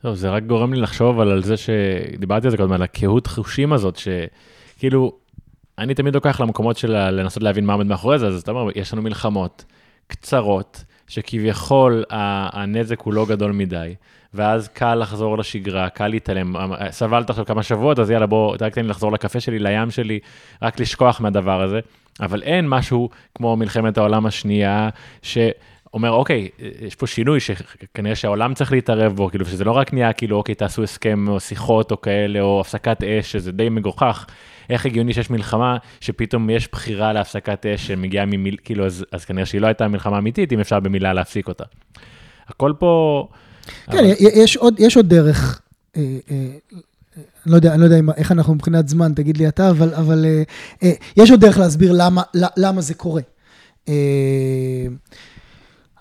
[0.02, 3.74] טוב, זה רק גורם לי לחשוב על זה שדיברתי על זה קודם, על הקהות חושים
[3.74, 5.12] הזאת, שכאילו,
[5.78, 8.94] אני תמיד לוקח למקומות של לנסות להבין מה עומד מאחורי זה, אז אתה אומר, יש
[8.94, 9.66] לנו מלחמות
[10.08, 13.96] קצרות, שכביכול הנזק הוא לא גדול מדי,
[14.36, 16.56] ואז קל לחזור לשגרה, קל להתעלם.
[16.90, 20.20] סבלת עכשיו כמה שבועות, אז יאללה, בוא, רק תן לי לחזור לקפה שלי, לים שלי,
[20.62, 21.80] רק לשכוח מהדבר הזה.
[22.22, 24.90] אבל אין משהו כמו מלחמת העולם השנייה,
[25.22, 25.38] ש...
[25.96, 26.50] אומר, אוקיי,
[26.82, 30.56] יש פה שינוי שכנראה שהעולם צריך להתערב בו, כאילו, שזה לא רק נהיה, כאילו, אוקיי,
[30.56, 34.26] תעשו הסכם או שיחות או כאלה, או הפסקת אש, שזה די מגוחך.
[34.70, 39.46] איך הגיוני שיש מלחמה, שפתאום יש בחירה להפסקת אש שמגיעה ממיל, כאילו, אז, אז כנראה
[39.46, 41.64] שהיא לא הייתה מלחמה אמיתית, אם אפשר במילה להפסיק אותה.
[42.48, 43.28] הכל פה...
[43.91, 44.11] כן, אבל...
[44.20, 45.61] יש, עוד, יש עוד דרך.
[45.97, 46.47] אה, אה,
[47.45, 50.43] לא יודע, אני לא יודע איך אנחנו מבחינת זמן, תגיד לי אתה, אבל, אבל אה,
[50.84, 52.22] אה, יש עוד דרך להסביר למה,
[52.57, 53.22] למה זה קורה.
[53.89, 54.86] אה,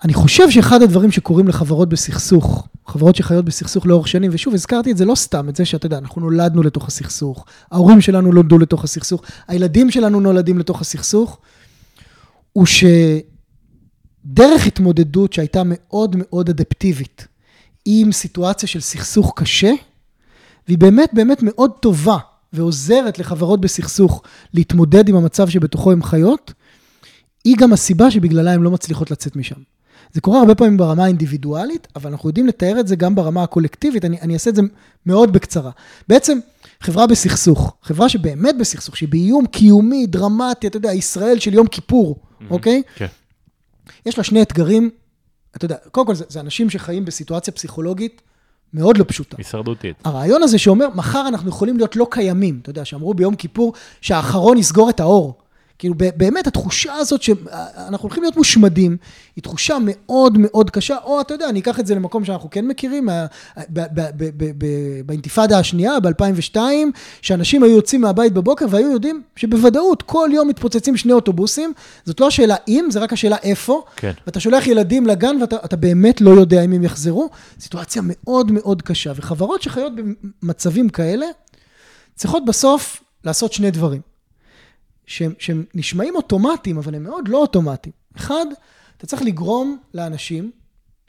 [0.03, 4.97] אני חושב שאחד הדברים שקורים לחברות בסכסוך, חברות שחיות בסכסוך לאורך שנים, ושוב, הזכרתי את
[4.97, 8.83] זה לא סתם, את זה שאתה יודע, אנחנו נולדנו לתוך הסכסוך, ההורים שלנו נולדו לתוך
[8.83, 11.37] הסכסוך, הילדים שלנו נולדים לתוך הסכסוך,
[12.53, 17.27] הוא שדרך התמודדות שהייתה מאוד מאוד אדפטיבית
[17.85, 19.71] עם סיטואציה של סכסוך קשה,
[20.67, 22.17] והיא באמת באמת מאוד טובה
[22.53, 24.23] ועוזרת לחברות בסכסוך
[24.53, 26.53] להתמודד עם המצב שבתוכו הן חיות,
[27.45, 29.55] היא גם הסיבה שבגללה הן לא מצליחות לצאת משם.
[30.13, 34.05] זה קורה הרבה פעמים ברמה האינדיבידואלית, אבל אנחנו יודעים לתאר את זה גם ברמה הקולקטיבית,
[34.05, 34.61] אני, אני אעשה את זה
[35.05, 35.71] מאוד בקצרה.
[36.07, 36.39] בעצם,
[36.81, 42.15] חברה בסכסוך, חברה שבאמת בסכסוך, שהיא באיום קיומי, דרמטי, אתה יודע, ישראל של יום כיפור,
[42.15, 42.81] mm-hmm, אוקיי?
[42.95, 43.05] כן.
[44.05, 44.89] יש לה שני אתגרים,
[45.55, 48.21] אתה יודע, קודם כל זה, זה אנשים שחיים בסיטואציה פסיכולוגית
[48.73, 49.37] מאוד לא פשוטה.
[49.37, 49.95] הישרדותית.
[50.03, 54.57] הרעיון הזה שאומר, מחר אנחנו יכולים להיות לא קיימים, אתה יודע, שאמרו ביום כיפור שהאחרון
[54.57, 55.44] יסגור את האור.
[55.79, 58.97] כאילו באמת התחושה הזאת שאנחנו הולכים להיות מושמדים,
[59.35, 62.67] היא תחושה מאוד מאוד קשה, או אתה יודע, אני אקח את זה למקום שאנחנו כן
[62.67, 63.09] מכירים,
[65.05, 66.57] באינתיפאדה השנייה, ב-2002,
[67.21, 71.73] שאנשים היו יוצאים מהבית בבוקר והיו יודעים שבוודאות כל יום מתפוצצים שני אוטובוסים,
[72.05, 74.11] זאת לא השאלה אם, זה רק השאלה איפה, כן.
[74.25, 79.11] ואתה שולח ילדים לגן ואתה באמת לא יודע אם הם יחזרו, סיטואציה מאוד מאוד קשה,
[79.15, 79.93] וחברות שחיות
[80.43, 81.25] במצבים כאלה,
[82.15, 84.14] צריכות בסוף לעשות שני דברים.
[85.07, 87.93] שהם, שהם נשמעים אוטומטיים, אבל הם מאוד לא אוטומטיים.
[88.17, 88.45] אחד,
[88.97, 90.51] אתה צריך לגרום לאנשים,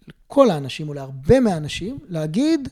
[0.09, 2.68] לכל האנשים או להרבה מהאנשים, להגיד,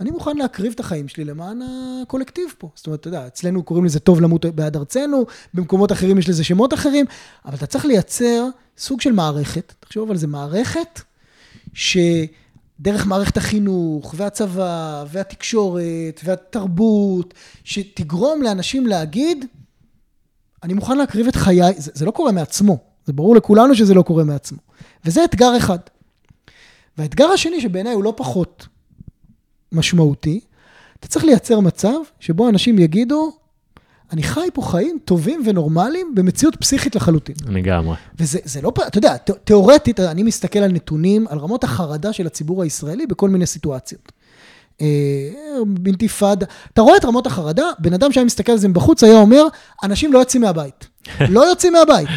[0.00, 2.70] אני מוכן להקריב את החיים שלי למען הקולקטיב פה.
[2.74, 6.44] זאת אומרת, אתה יודע, אצלנו קוראים לזה טוב למות בעד ארצנו, במקומות אחרים יש לזה
[6.44, 7.06] שמות אחרים,
[7.44, 8.46] אבל אתה צריך לייצר
[8.78, 11.00] סוג של מערכת, תחשוב על זה, מערכת
[11.74, 17.34] שדרך מערכת החינוך, והצבא, והתקשורת, והתרבות,
[17.64, 19.44] שתגרום לאנשים להגיד,
[20.62, 24.02] אני מוכן להקריב את חיי, זה, זה לא קורה מעצמו, זה ברור לכולנו שזה לא
[24.02, 24.58] קורה מעצמו.
[25.04, 25.78] וזה אתגר אחד.
[26.98, 28.66] והאתגר השני, שבעיניי הוא לא פחות
[29.72, 30.40] משמעותי,
[31.00, 33.32] אתה צריך לייצר מצב שבו אנשים יגידו,
[34.12, 37.34] אני חי פה חיים טובים ונורמליים במציאות פסיכית לחלוטין.
[37.46, 37.96] לגמרי.
[38.18, 43.06] וזה לא, אתה יודע, תיאורטית, אני מסתכל על נתונים, על רמות החרדה של הציבור הישראלי
[43.06, 44.12] בכל מיני סיטואציות.
[45.66, 46.46] באינתיפאדה.
[46.46, 49.44] אה, אתה רואה את רמות החרדה, בן אדם שהיה מסתכל על זה מבחוץ היה אומר,
[49.82, 50.88] אנשים לא יוצאים מהבית.
[51.34, 52.08] לא יוצאים מהבית.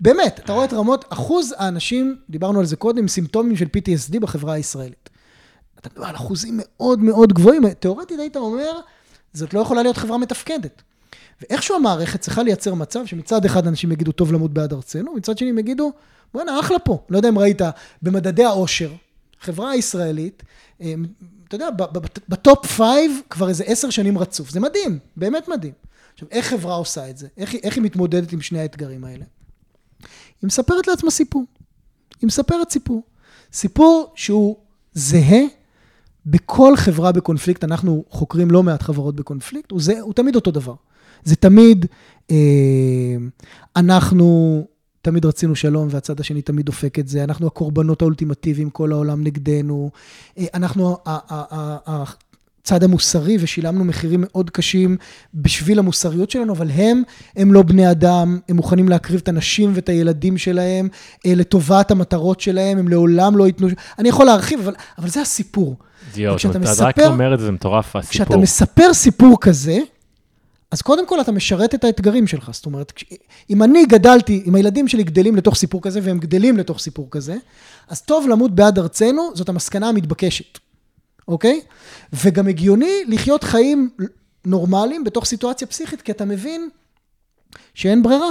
[0.00, 4.54] באמת, אתה רואה את רמות, אחוז האנשים, דיברנו על זה קודם, סימפטומים של PTSD בחברה
[4.54, 5.10] הישראלית.
[5.80, 8.72] אתה מדבר על אחוזים מאוד מאוד גבוהים, תיאורטית היית אומר,
[9.32, 10.82] זאת לא יכולה להיות חברה מתפקדת.
[11.40, 15.50] ואיכשהו המערכת צריכה לייצר מצב שמצד אחד אנשים יגידו, טוב למות בעד ארצנו, מצד שני
[15.50, 15.92] הם יגידו,
[16.34, 17.02] בוא'נה, אחלה פה.
[17.10, 17.62] לא יודע אם ראית,
[18.02, 18.90] במדדי העושר,
[19.40, 20.42] חברה ישראלית,
[20.80, 20.94] אה,
[21.50, 21.68] אתה יודע,
[22.28, 24.50] ב top five כבר איזה עשר שנים רצוף.
[24.50, 25.72] זה מדהים, באמת מדהים.
[26.12, 27.28] עכשיו, איך חברה עושה את זה?
[27.36, 29.24] איך, איך היא מתמודדת עם שני האתגרים האלה?
[30.42, 31.44] היא מספרת לעצמה סיפור.
[32.20, 33.02] היא מספרת סיפור.
[33.52, 34.56] סיפור שהוא
[34.94, 35.42] זהה
[36.26, 40.74] בכל חברה בקונפליקט, אנחנו חוקרים לא מעט חברות בקונפליקט, הוא, זה, הוא תמיד אותו דבר.
[41.24, 41.86] זה תמיד,
[42.30, 42.36] אה,
[43.76, 44.66] אנחנו
[45.02, 49.90] תמיד רצינו שלום והצד השני תמיד דופק את זה, אנחנו הקורבנות האולטימטיביים, כל העולם נגדנו,
[50.38, 50.96] אה, אנחנו
[52.62, 54.96] הצד המוסרי ושילמנו מחירים מאוד קשים
[55.34, 57.02] בשביל המוסריות שלנו, אבל הם,
[57.36, 60.88] הם לא בני אדם, הם מוכנים להקריב את הנשים ואת הילדים שלהם
[61.26, 65.76] אה, לטובת המטרות שלהם, הם לעולם לא ייתנו, אני יכול להרחיב, אבל, אבל זה הסיפור.
[66.14, 68.10] דיו, אתה מספר, רק אומר את זה, זה מטורף, הסיפור.
[68.10, 69.78] כשאתה מספר סיפור כזה,
[70.70, 72.50] אז קודם כל אתה משרת את האתגרים שלך.
[72.52, 72.92] זאת אומרת,
[73.50, 77.36] אם אני גדלתי, אם הילדים שלי גדלים לתוך סיפור כזה, והם גדלים לתוך סיפור כזה,
[77.88, 80.58] אז טוב למות בעד ארצנו, זאת המסקנה המתבקשת,
[81.28, 81.60] אוקיי?
[82.12, 83.90] וגם הגיוני לחיות חיים
[84.44, 86.68] נורמליים בתוך סיטואציה פסיכית, כי אתה מבין
[87.74, 88.30] שאין ברירה.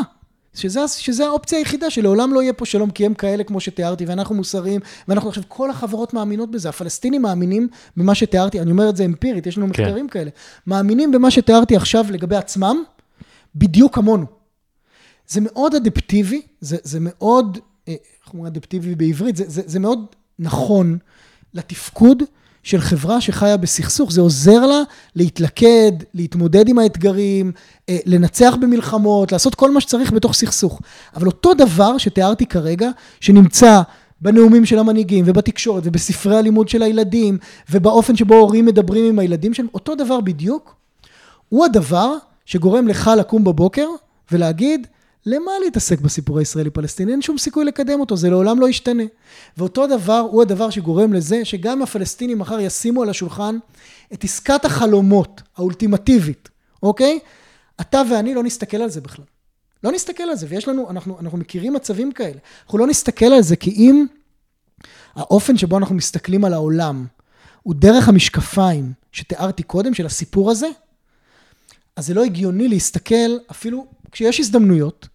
[0.53, 4.35] שזה, שזה האופציה היחידה, שלעולם לא יהיה פה שלום, כי הם כאלה כמו שתיארתי, ואנחנו
[4.35, 9.05] מוסריים, ואנחנו עכשיו, כל החברות מאמינות בזה, הפלסטינים מאמינים במה שתיארתי, אני אומר את זה
[9.05, 9.83] אמפירית, יש לנו כן.
[9.83, 10.29] מחקרים כאלה,
[10.67, 12.83] מאמינים במה שתיארתי עכשיו לגבי עצמם,
[13.55, 14.25] בדיוק כמונו.
[15.27, 20.05] זה מאוד אדפטיבי, זה, זה מאוד, אה, איך אומרים אדפטיבי בעברית, זה, זה, זה מאוד
[20.39, 20.97] נכון
[21.53, 22.23] לתפקוד
[22.63, 24.81] של חברה שחיה בסכסוך, זה עוזר לה
[25.15, 27.51] להתלכד, להתמודד עם האתגרים,
[27.89, 30.81] אה, לנצח במלחמות, לעשות כל מה שצריך בתוך סכסוך.
[31.15, 32.89] אבל אותו דבר שתיארתי כרגע,
[33.19, 33.81] שנמצא
[34.21, 37.37] בנאומים של המנהיגים ובתקשורת ובספרי הלימוד של הילדים
[37.69, 40.75] ובאופן שבו הורים מדברים עם הילדים שלהם, אותו דבר בדיוק,
[41.49, 42.13] הוא הדבר
[42.45, 43.87] שגורם לך לקום בבוקר
[44.31, 44.87] ולהגיד,
[45.25, 47.11] למה להתעסק בסיפור הישראלי-פלסטיני?
[47.11, 49.03] אין שום סיכוי לקדם אותו, זה לעולם לא ישתנה.
[49.57, 53.57] ואותו דבר הוא הדבר שגורם לזה שגם הפלסטינים מחר ישימו על השולחן
[54.13, 56.49] את עסקת החלומות האולטימטיבית,
[56.83, 57.19] אוקיי?
[57.81, 59.25] אתה ואני לא נסתכל על זה בכלל.
[59.83, 62.39] לא נסתכל על זה, ויש לנו, אנחנו, אנחנו מכירים מצבים כאלה.
[62.63, 64.05] אנחנו לא נסתכל על זה כי אם
[65.15, 67.05] האופן שבו אנחנו מסתכלים על העולם
[67.63, 70.67] הוא דרך המשקפיים שתיארתי קודם, של הסיפור הזה,
[71.95, 75.07] אז זה לא הגיוני להסתכל אפילו כשיש הזדמנויות,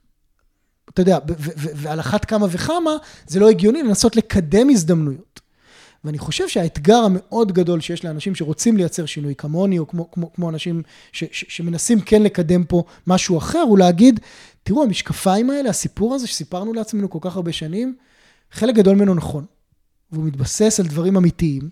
[0.91, 1.19] אתה יודע,
[1.57, 5.41] ועל אחת כמה וכמה, זה לא הגיוני לנסות לקדם הזדמנויות.
[6.05, 10.51] ואני חושב שהאתגר המאוד גדול שיש לאנשים שרוצים לייצר שינוי כמוני, או כמו, כמו, כמו
[10.51, 10.83] אנשים
[11.13, 14.21] ש, ש, שמנסים כן לקדם פה משהו אחר, הוא להגיד,
[14.63, 17.97] תראו, המשקפיים האלה, הסיפור הזה שסיפרנו לעצמנו כל כך הרבה שנים,
[18.51, 19.45] חלק גדול ממנו נכון,
[20.13, 21.71] והוא מתבסס על דברים אמיתיים,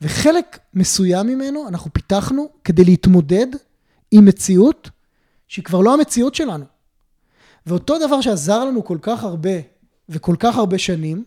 [0.00, 3.46] וחלק מסוים ממנו אנחנו פיתחנו כדי להתמודד
[4.10, 4.90] עם מציאות
[5.48, 6.64] שהיא כבר לא המציאות שלנו.
[7.66, 9.50] ואותו דבר שעזר לנו כל כך הרבה
[10.08, 11.24] וכל כך הרבה שנים,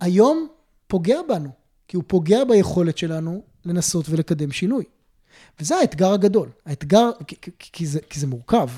[0.00, 0.48] היום
[0.86, 1.50] פוגע בנו,
[1.88, 4.84] כי הוא פוגע ביכולת שלנו לנסות ולקדם שינוי.
[5.60, 6.48] וזה האתגר הגדול.
[6.66, 8.68] האתגר, כי, כי, כי, זה, כי זה מורכב,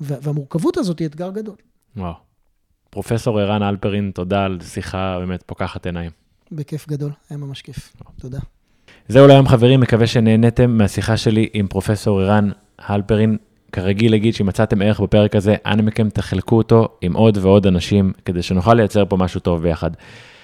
[0.00, 1.56] והמורכבות הזאת היא אתגר גדול.
[1.96, 2.14] וואו.
[2.90, 6.10] פרופסור ערן אלפרין, תודה על שיחה באמת פוקחת עיניים.
[6.52, 7.92] בכיף גדול, היה ממש כיף.
[8.00, 8.12] וואו.
[8.20, 8.38] תודה.
[9.08, 13.38] זהו להיום חברים, מקווה שנהניתם מהשיחה שלי עם פרופסור ערן הלפרין.
[13.72, 18.12] כרגיל להגיד שאם מצאתם ערך בפרק הזה, אנא מכם תחלקו אותו עם עוד ועוד אנשים,
[18.24, 19.90] כדי שנוכל לייצר פה משהו טוב ביחד.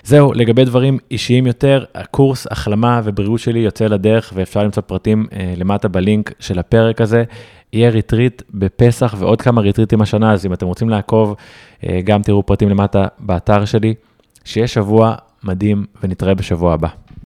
[0.04, 5.54] זהו, לגבי דברים אישיים יותר, הקורס החלמה ובריאות שלי יוצא לדרך ואפשר למצוא פרטים אה,
[5.56, 7.24] למטה בלינק של הפרק הזה.
[7.72, 11.34] יהיה ריטריט בפסח ועוד כמה ריטריטים השנה, אז אם אתם רוצים לעקוב,
[11.86, 13.94] אה, גם תראו פרטים למטה באתר שלי.
[14.44, 15.14] שיהיה שבוע
[15.44, 16.88] מדהים ונתראה בשבוע הבא.